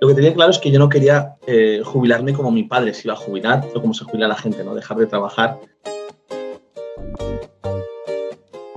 Lo 0.00 0.08
que 0.08 0.14
tenía 0.14 0.34
claro 0.34 0.50
es 0.50 0.58
que 0.58 0.70
yo 0.70 0.78
no 0.78 0.88
quería 0.88 1.36
eh, 1.46 1.80
jubilarme 1.84 2.32
como 2.32 2.50
mi 2.50 2.64
padre 2.64 2.92
se 2.92 3.06
iba 3.06 3.14
a 3.14 3.16
jubilar 3.16 3.64
o 3.74 3.80
como 3.80 3.94
se 3.94 4.04
jubila 4.04 4.26
la 4.26 4.36
gente, 4.36 4.64
¿no? 4.64 4.74
Dejar 4.74 4.96
de 4.96 5.06
trabajar 5.06 5.60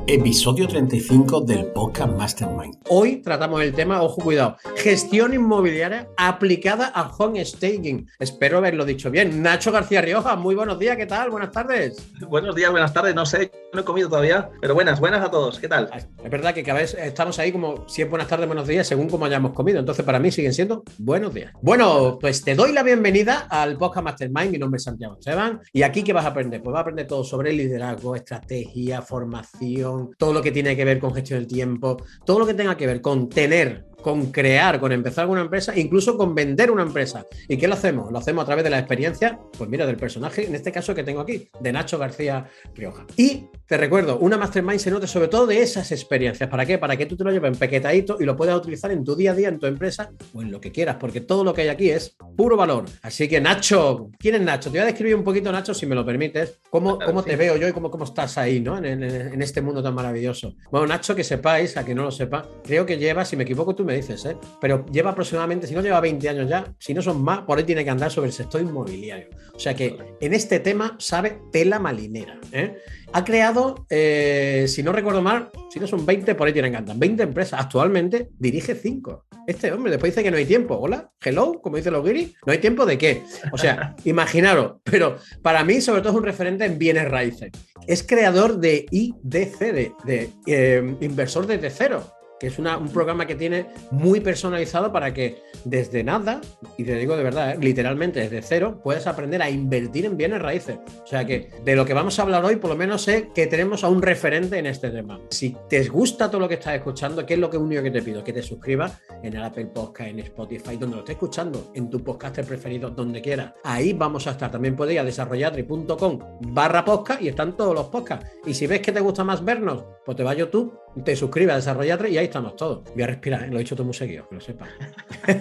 Episodio 0.07 0.67
35 0.67 1.41
del 1.41 1.65
podcast 1.71 2.13
Mastermind. 2.13 2.75
Hoy 2.89 3.23
tratamos 3.23 3.63
el 3.63 3.73
tema, 3.73 4.03
ojo 4.03 4.21
cuidado, 4.21 4.55
gestión 4.75 5.33
inmobiliaria 5.33 6.07
aplicada 6.15 6.91
a 6.93 7.11
home 7.17 7.43
staging. 7.43 8.07
Espero 8.19 8.59
haberlo 8.59 8.85
dicho 8.85 9.09
bien. 9.09 9.41
Nacho 9.41 9.71
García 9.71 10.03
Rioja, 10.03 10.35
muy 10.35 10.53
buenos 10.53 10.77
días, 10.77 10.95
¿qué 10.95 11.07
tal? 11.07 11.31
Buenas 11.31 11.51
tardes. 11.51 11.97
Buenos 12.29 12.53
días, 12.53 12.69
buenas 12.69 12.93
tardes, 12.93 13.15
no 13.15 13.25
sé, 13.25 13.51
no 13.73 13.81
he 13.81 13.83
comido 13.83 14.07
todavía, 14.07 14.47
pero 14.61 14.75
buenas, 14.75 14.99
buenas 14.99 15.25
a 15.25 15.31
todos, 15.31 15.57
¿qué 15.57 15.67
tal? 15.67 15.89
Es 16.23 16.29
verdad 16.29 16.53
que 16.53 16.61
cada 16.61 16.81
vez 16.81 16.93
estamos 16.93 17.39
ahí 17.39 17.51
como 17.51 17.89
si 17.89 18.03
es 18.03 18.09
buenas 18.09 18.27
tardes, 18.27 18.45
buenos 18.45 18.67
días, 18.67 18.85
según 18.85 19.09
como 19.09 19.25
hayamos 19.25 19.53
comido. 19.53 19.79
Entonces, 19.79 20.05
para 20.05 20.19
mí 20.19 20.31
siguen 20.31 20.53
siendo 20.53 20.83
buenos 20.99 21.33
días. 21.33 21.51
Bueno, 21.63 22.19
pues 22.21 22.43
te 22.43 22.53
doy 22.53 22.73
la 22.73 22.83
bienvenida 22.83 23.47
al 23.49 23.75
podcast 23.75 24.03
Mastermind. 24.03 24.51
Mi 24.51 24.59
nombre 24.59 24.77
es 24.77 24.83
Santiago 24.83 25.15
Esteban. 25.15 25.61
¿Y 25.73 25.81
aquí 25.81 26.03
qué 26.03 26.13
vas 26.13 26.25
a 26.25 26.29
aprender? 26.29 26.61
Pues 26.61 26.73
vas 26.73 26.79
a 26.79 26.81
aprender 26.81 27.07
todo 27.07 27.23
sobre 27.23 27.51
liderazgo, 27.53 28.15
estrategia, 28.15 29.01
formación 29.01 29.94
todo 30.17 30.33
lo 30.33 30.41
que 30.41 30.51
tiene 30.51 30.75
que 30.75 30.85
ver 30.85 30.99
con 30.99 31.13
gestión 31.13 31.39
del 31.39 31.47
tiempo, 31.47 31.97
todo 32.25 32.39
lo 32.39 32.45
que 32.45 32.53
tenga 32.53 32.77
que 32.77 32.87
ver 32.87 33.01
con 33.01 33.29
tener 33.29 33.85
con 34.05 34.31
crear, 34.31 34.79
con 34.79 34.91
empezar 34.91 35.25
una 35.25 35.41
empresa, 35.41 35.75
incluso 35.75 36.15
con 36.15 36.35
vender 36.35 36.69
una 36.69 36.83
empresa. 36.83 37.25
¿Y 37.47 37.57
qué 37.57 37.67
lo 37.67 37.73
hacemos? 37.73 38.11
Lo 38.11 38.19
hacemos 38.19 38.43
a 38.43 38.45
través 38.45 38.63
de 38.63 38.69
la 38.69 38.77
experiencia, 38.77 39.39
pues 39.57 39.67
mira, 39.67 39.87
del 39.87 39.95
personaje, 39.95 40.45
en 40.45 40.53
este 40.53 40.71
caso 40.71 40.93
que 40.93 41.03
tengo 41.03 41.21
aquí, 41.21 41.49
de 41.59 41.73
Nacho 41.73 41.97
García 41.97 42.45
Rioja. 42.75 43.07
Y 43.17 43.47
te 43.65 43.77
recuerdo, 43.77 44.19
una 44.19 44.37
mastermind 44.37 44.77
se 44.77 44.91
nota 44.91 45.07
sobre 45.07 45.27
todo 45.27 45.47
de 45.47 45.59
esas 45.59 45.91
experiencias. 45.91 46.47
¿Para 46.47 46.67
qué? 46.67 46.77
Para 46.77 46.95
que 46.95 47.07
tú 47.07 47.17
te 47.17 47.23
lo 47.23 47.31
lleves 47.31 47.51
en 47.51 47.57
pequetadito 47.57 48.17
y 48.19 48.25
lo 48.25 48.37
puedas 48.37 48.55
utilizar 48.55 48.91
en 48.91 49.03
tu 49.03 49.15
día 49.15 49.31
a 49.31 49.33
día, 49.33 49.49
en 49.49 49.57
tu 49.57 49.65
empresa 49.65 50.11
o 50.35 50.43
en 50.43 50.51
lo 50.51 50.61
que 50.61 50.71
quieras, 50.71 50.97
porque 50.99 51.21
todo 51.21 51.43
lo 51.43 51.55
que 51.55 51.63
hay 51.63 51.69
aquí 51.69 51.89
es 51.89 52.15
puro 52.37 52.55
valor. 52.55 52.85
Así 53.01 53.27
que 53.27 53.41
Nacho, 53.41 54.11
¿quién 54.19 54.35
es 54.35 54.41
Nacho? 54.41 54.69
Te 54.69 54.77
voy 54.77 54.83
a 54.83 54.85
describir 54.85 55.15
un 55.15 55.23
poquito, 55.23 55.51
Nacho, 55.51 55.73
si 55.73 55.87
me 55.87 55.95
lo 55.95 56.05
permites, 56.05 56.59
cómo, 56.69 56.99
cómo 56.99 57.23
te 57.23 57.35
veo 57.35 57.57
yo 57.57 57.67
y 57.67 57.71
cómo, 57.71 57.89
cómo 57.89 58.03
estás 58.03 58.37
ahí, 58.37 58.59
¿no? 58.59 58.77
En, 58.77 58.85
en 58.85 59.41
este 59.41 59.63
mundo 59.63 59.81
tan 59.81 59.95
maravilloso. 59.95 60.53
Bueno, 60.69 60.85
Nacho, 60.85 61.15
que 61.15 61.23
sepáis, 61.23 61.75
a 61.75 61.83
que 61.83 61.95
no 61.95 62.03
lo 62.03 62.11
sepa, 62.11 62.47
creo 62.63 62.85
que 62.85 62.99
lleva, 62.99 63.25
si 63.25 63.35
me 63.35 63.45
equivoco, 63.45 63.73
tú 63.73 63.83
me 63.83 63.94
dices, 63.95 64.25
¿eh? 64.25 64.37
pero 64.61 64.85
lleva 64.91 65.11
aproximadamente, 65.11 65.67
si 65.67 65.73
no 65.73 65.81
lleva 65.81 65.99
20 65.99 66.29
años 66.29 66.49
ya, 66.49 66.73
si 66.79 66.93
no 66.93 67.01
son 67.01 67.23
más, 67.23 67.39
por 67.41 67.57
ahí 67.57 67.63
tiene 67.63 67.83
que 67.83 67.89
andar 67.89 68.11
sobre 68.11 68.27
el 68.27 68.33
sector 68.33 68.61
inmobiliario. 68.61 69.29
O 69.53 69.59
sea 69.59 69.73
que 69.73 69.97
en 70.19 70.33
este 70.33 70.59
tema 70.59 70.95
sabe 70.99 71.39
tela 71.51 71.79
malinera. 71.79 72.39
¿eh? 72.51 72.77
Ha 73.13 73.23
creado, 73.23 73.85
eh, 73.89 74.65
si 74.67 74.83
no 74.83 74.91
recuerdo 74.91 75.21
mal, 75.21 75.49
si 75.69 75.79
no 75.79 75.87
son 75.87 76.05
20, 76.05 76.35
por 76.35 76.47
ahí 76.47 76.53
tiene 76.53 76.71
que 76.71 76.77
andar, 76.77 76.97
20 76.97 77.23
empresas. 77.23 77.61
Actualmente 77.61 78.29
dirige 78.37 78.75
5. 78.75 79.25
Este 79.47 79.71
hombre 79.71 79.91
después 79.91 80.13
dice 80.13 80.23
que 80.23 80.31
no 80.31 80.37
hay 80.37 80.45
tiempo. 80.45 80.75
Hola, 80.75 81.09
hello, 81.21 81.61
como 81.61 81.77
dicen 81.77 81.93
los 81.93 82.03
guiris, 82.03 82.35
¿no 82.45 82.51
hay 82.51 82.59
tiempo 82.59 82.85
de 82.85 82.97
qué? 82.97 83.23
O 83.51 83.57
sea, 83.57 83.95
imaginaros, 84.03 84.77
pero 84.83 85.17
para 85.41 85.63
mí 85.63 85.79
sobre 85.81 86.01
todo 86.01 86.11
es 86.11 86.17
un 86.17 86.23
referente 86.23 86.65
en 86.65 86.77
bienes 86.77 87.09
raíces. 87.09 87.51
Es 87.87 88.03
creador 88.03 88.57
de 88.57 88.85
IDC, 88.89 89.59
de, 89.59 89.93
de 90.03 90.95
inversor 91.01 91.47
desde 91.47 91.69
cero 91.69 92.03
que 92.39 92.47
es 92.47 92.59
un 92.59 92.89
programa 92.93 93.25
que 93.25 93.35
tiene 93.35 93.67
muy 93.91 94.19
personalizado 94.19 94.91
para 94.91 95.13
que 95.13 95.41
desde 95.63 96.03
nada, 96.03 96.41
y 96.77 96.83
te 96.83 96.95
digo 96.95 97.15
de 97.17 97.23
verdad, 97.23 97.53
¿eh? 97.53 97.57
literalmente 97.59 98.19
desde 98.19 98.41
cero, 98.41 98.79
puedes 98.83 99.07
aprender 99.07 99.41
a 99.41 99.49
invertir 99.49 100.05
en 100.05 100.17
bienes 100.17 100.41
raíces. 100.41 100.77
O 101.03 101.07
sea 101.07 101.25
que 101.25 101.49
de 101.63 101.75
lo 101.75 101.85
que 101.85 101.93
vamos 101.93 102.17
a 102.19 102.21
hablar 102.23 102.43
hoy, 102.45 102.57
por 102.57 102.69
lo 102.69 102.75
menos 102.75 103.03
sé 103.03 103.29
que 103.33 103.47
tenemos 103.47 103.83
a 103.83 103.89
un 103.89 104.01
referente 104.01 104.57
en 104.57 104.65
este 104.65 104.89
tema. 104.89 105.19
Si 105.29 105.55
te 105.69 105.87
gusta 105.87 106.29
todo 106.29 106.41
lo 106.41 106.47
que 106.47 106.55
estás 106.55 106.75
escuchando, 106.75 107.25
¿qué 107.25 107.35
es 107.35 107.39
lo 107.39 107.49
que 107.49 107.57
único 107.57 107.81
que 107.83 107.91
te 107.91 108.01
pido? 108.01 108.23
Que 108.23 108.33
te 108.33 108.41
suscribas 108.41 109.01
en 109.23 109.35
el 109.35 109.43
Apple 109.43 109.67
Podcast, 109.67 110.09
en 110.09 110.19
Spotify, 110.19 110.77
donde 110.77 110.97
lo 110.97 110.99
estés 110.99 111.15
escuchando, 111.15 111.71
en 111.73 111.89
tu 111.89 112.03
podcaster 112.03 112.45
preferido, 112.45 112.89
donde 112.89 113.21
quieras. 113.21 113.53
Ahí 113.63 113.93
vamos 113.93 114.27
a 114.27 114.31
estar. 114.31 114.51
También 114.51 114.75
ir 114.89 114.99
a 114.99 115.03
desarrollatri.com 115.03 116.19
barra 116.53 116.85
podcast 116.85 117.21
y 117.21 117.29
están 117.29 117.55
todos 117.57 117.73
los 117.73 117.87
podcasts. 117.87 118.29
Y 118.45 118.53
si 118.53 118.67
ves 118.67 118.81
que 118.81 118.91
te 118.91 118.99
gusta 118.99 119.23
más 119.23 119.43
vernos, 119.43 119.83
pues 120.05 120.15
te 120.15 120.23
vas 120.23 120.35
a 120.35 120.39
YouTube, 120.39 120.77
te 121.03 121.15
suscribes 121.15 121.53
a 121.53 121.55
Desarrollatri 121.57 122.09
y 122.09 122.17
ahí 122.17 122.25
estamos 122.25 122.55
todos. 122.55 122.83
Voy 122.93 123.03
a 123.03 123.07
respirar, 123.07 123.43
¿eh? 123.43 123.47
lo 123.47 123.55
he 123.57 123.59
dicho 123.59 123.75
todo 123.75 123.85
muy 123.85 123.93
seguido, 123.93 124.27
que 124.29 124.35
lo 124.35 124.41
sepa. 124.41 124.67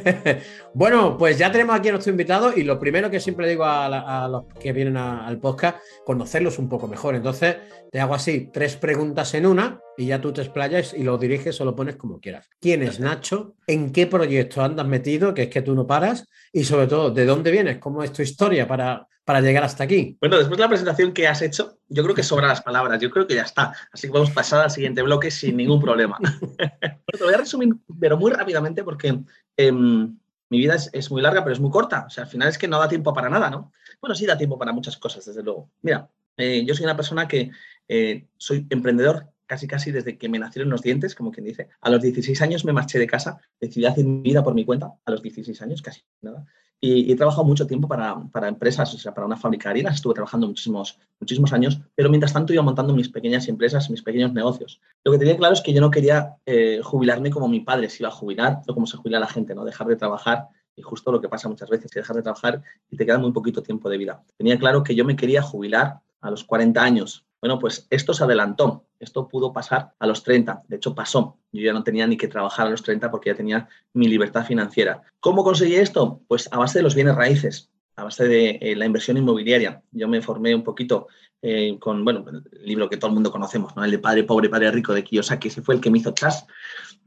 bueno, 0.74 1.16
pues 1.16 1.38
ya 1.38 1.50
tenemos 1.52 1.76
aquí 1.76 1.88
a 1.88 1.92
nuestro 1.92 2.10
invitado 2.10 2.52
y 2.54 2.62
lo 2.62 2.78
primero 2.78 3.10
que 3.10 3.20
siempre 3.20 3.48
digo 3.48 3.64
a, 3.64 4.28
los 4.28 4.44
que 4.60 4.72
vienen 4.72 4.96
al 4.96 5.38
podcast, 5.38 5.78
conocerlos 6.04 6.58
un 6.58 6.68
poco 6.68 6.88
mejor. 6.88 7.14
Entonces, 7.14 7.56
te 7.90 8.00
hago 8.00 8.14
así 8.14 8.50
tres 8.52 8.76
preguntas 8.76 9.34
en 9.34 9.46
una 9.46 9.80
y 9.96 10.06
ya 10.06 10.20
tú 10.20 10.32
te 10.32 10.42
explayas 10.42 10.94
y 10.94 11.02
lo 11.02 11.18
diriges 11.18 11.60
o 11.60 11.64
lo 11.64 11.74
pones 11.74 11.96
como 11.96 12.20
quieras. 12.20 12.48
¿Quién 12.60 12.82
es 12.82 13.00
Nacho? 13.00 13.56
¿En 13.66 13.92
qué 13.92 14.06
proyecto 14.06 14.62
andas 14.62 14.86
metido? 14.86 15.34
Que 15.34 15.44
es 15.44 15.48
que 15.48 15.62
tú 15.62 15.74
no 15.74 15.86
paras. 15.86 16.28
Y 16.52 16.64
sobre 16.64 16.86
todo, 16.86 17.10
¿de 17.10 17.24
dónde 17.24 17.50
vienes? 17.50 17.78
¿Cómo 17.78 18.02
es 18.02 18.12
tu 18.12 18.22
historia 18.22 18.66
para, 18.66 19.06
para 19.24 19.40
llegar 19.40 19.64
hasta 19.64 19.84
aquí? 19.84 20.16
Bueno, 20.20 20.38
después 20.38 20.58
de 20.58 20.62
la 20.62 20.68
presentación 20.68 21.12
que 21.12 21.28
has 21.28 21.42
hecho, 21.42 21.78
yo 21.88 22.02
creo 22.02 22.14
que 22.14 22.22
sobran 22.22 22.48
las 22.48 22.62
palabras. 22.62 23.00
Yo 23.00 23.10
creo 23.10 23.26
que 23.26 23.34
ya 23.34 23.42
está. 23.42 23.72
Así 23.92 24.08
que 24.08 24.12
vamos 24.12 24.30
a 24.30 24.34
pasar 24.34 24.64
al 24.64 24.70
siguiente 24.70 25.02
bloque 25.02 25.30
sin 25.30 25.56
ningún 25.56 25.80
problema. 25.80 26.18
te 26.58 27.24
voy 27.24 27.34
a 27.34 27.38
resumir, 27.38 27.74
pero 27.98 28.16
muy 28.16 28.32
rápidamente 28.32 28.82
porque 28.82 29.18
em, 29.56 30.18
mi 30.50 30.58
vida 30.58 30.76
es, 30.92 31.10
muy 31.10 31.22
larga, 31.22 31.42
pero 31.42 31.52
es 31.52 31.60
muy 31.60 31.70
corta. 31.70 32.04
O 32.06 32.10
sea, 32.10 32.24
al 32.24 32.30
final 32.30 32.48
es 32.48 32.58
que 32.58 32.68
no 32.68 32.78
da 32.78 32.88
tiempo 32.88 33.14
para 33.14 33.28
nada, 33.28 33.50
¿no? 33.50 33.72
Bueno, 34.00 34.14
sí 34.14 34.26
da 34.26 34.36
tiempo 34.36 34.58
para 34.58 34.72
muchas 34.72 34.96
cosas, 34.96 35.24
desde 35.24 35.42
luego. 35.42 35.70
Mira, 35.82 36.08
eh, 36.36 36.64
yo 36.66 36.74
soy 36.74 36.84
una 36.84 36.96
persona 36.96 37.28
que 37.28 37.50
eh, 37.88 38.26
soy 38.36 38.66
emprendedor 38.70 39.33
casi 39.46 39.66
casi 39.66 39.90
desde 39.90 40.18
que 40.18 40.28
me 40.28 40.38
nacieron 40.38 40.70
los 40.70 40.82
dientes, 40.82 41.14
como 41.14 41.30
quien 41.30 41.46
dice. 41.46 41.68
A 41.80 41.90
los 41.90 42.02
16 42.02 42.40
años 42.42 42.64
me 42.64 42.72
marché 42.72 42.98
de 42.98 43.06
casa, 43.06 43.40
decidí 43.60 43.86
hacer 43.86 44.04
mi 44.04 44.22
vida 44.22 44.42
por 44.42 44.54
mi 44.54 44.64
cuenta, 44.64 44.94
a 45.04 45.10
los 45.10 45.22
16 45.22 45.60
años, 45.62 45.82
casi 45.82 46.02
nada. 46.22 46.46
Y, 46.80 47.10
he 47.10 47.16
trabajado 47.16 47.44
mucho 47.44 47.66
tiempo 47.66 47.88
para, 47.88 48.22
para, 48.30 48.48
empresas, 48.48 48.92
o 48.94 48.98
sea, 48.98 49.14
para 49.14 49.26
una 49.26 49.36
fábrica 49.36 49.68
de 49.68 49.70
harinas, 49.70 49.94
estuve 49.94 50.14
trabajando 50.14 50.46
muchísimos, 50.46 50.98
muchísimos 51.18 51.52
años, 51.52 51.80
pero 51.94 52.10
mientras 52.10 52.32
tanto 52.32 52.52
iba 52.52 52.62
montando 52.62 52.94
mis 52.94 53.08
pequeñas 53.08 53.48
empresas, 53.48 53.88
mis 53.88 54.02
pequeños 54.02 54.34
negocios. 54.34 54.80
Lo 55.02 55.12
que 55.12 55.18
tenía 55.18 55.36
claro 55.36 55.54
es 55.54 55.62
que 55.62 55.72
yo 55.72 55.80
no 55.80 55.90
quería 55.90 56.36
eh, 56.44 56.80
jubilarme 56.82 57.30
como 57.30 57.48
mi 57.48 57.60
padre 57.60 57.88
se 57.88 58.02
iba 58.02 58.08
a 58.08 58.12
jubilar 58.12 58.60
o 58.66 58.74
como 58.74 58.86
se 58.86 58.98
jubila 58.98 59.18
la 59.18 59.28
gente, 59.28 59.54
¿no? 59.54 59.64
Dejar 59.64 59.86
de 59.86 59.96
trabajar 59.96 60.48
y 60.76 60.82
justo 60.82 61.12
lo 61.12 61.20
que 61.20 61.28
pasa 61.28 61.48
muchas 61.48 61.68
veces, 61.68 61.90
que 61.90 62.00
dejar 62.00 62.16
de 62.16 62.22
trabajar 62.22 62.62
y 62.90 62.96
te 62.96 63.06
queda 63.06 63.18
muy 63.18 63.32
poquito 63.32 63.62
tiempo 63.62 63.88
de 63.88 63.98
vida. 63.98 64.22
Tenía 64.36 64.58
claro 64.58 64.82
que 64.82 64.94
yo 64.94 65.04
me 65.04 65.16
quería 65.16 65.42
jubilar 65.42 66.00
a 66.20 66.30
los 66.30 66.44
40 66.44 66.82
años. 66.82 67.24
Bueno, 67.44 67.58
pues 67.58 67.86
esto 67.90 68.14
se 68.14 68.24
adelantó, 68.24 68.86
esto 68.98 69.28
pudo 69.28 69.52
pasar 69.52 69.92
a 69.98 70.06
los 70.06 70.22
30, 70.22 70.62
de 70.66 70.76
hecho 70.76 70.94
pasó. 70.94 71.36
Yo 71.52 71.60
ya 71.60 71.74
no 71.74 71.84
tenía 71.84 72.06
ni 72.06 72.16
que 72.16 72.26
trabajar 72.26 72.66
a 72.66 72.70
los 72.70 72.82
30 72.82 73.10
porque 73.10 73.28
ya 73.28 73.36
tenía 73.36 73.68
mi 73.92 74.08
libertad 74.08 74.46
financiera. 74.46 75.02
¿Cómo 75.20 75.44
conseguí 75.44 75.74
esto? 75.74 76.22
Pues 76.26 76.48
a 76.50 76.56
base 76.56 76.78
de 76.78 76.84
los 76.84 76.94
bienes 76.94 77.14
raíces, 77.14 77.70
a 77.96 78.04
base 78.04 78.26
de 78.26 78.58
eh, 78.62 78.74
la 78.74 78.86
inversión 78.86 79.18
inmobiliaria. 79.18 79.82
Yo 79.92 80.08
me 80.08 80.22
formé 80.22 80.54
un 80.54 80.64
poquito 80.64 81.08
eh, 81.42 81.76
con, 81.78 82.02
bueno, 82.02 82.24
el 82.30 82.64
libro 82.64 82.88
que 82.88 82.96
todo 82.96 83.08
el 83.08 83.14
mundo 83.14 83.30
conocemos, 83.30 83.76
¿no? 83.76 83.84
El 83.84 83.90
de 83.90 83.98
Padre 83.98 84.24
Pobre, 84.24 84.48
Padre 84.48 84.70
Rico 84.70 84.94
de 84.94 85.04
Kiyosaki, 85.04 85.48
ese 85.48 85.60
fue 85.60 85.74
el 85.74 85.82
que 85.82 85.90
me 85.90 85.98
hizo 85.98 86.12
chas. 86.12 86.46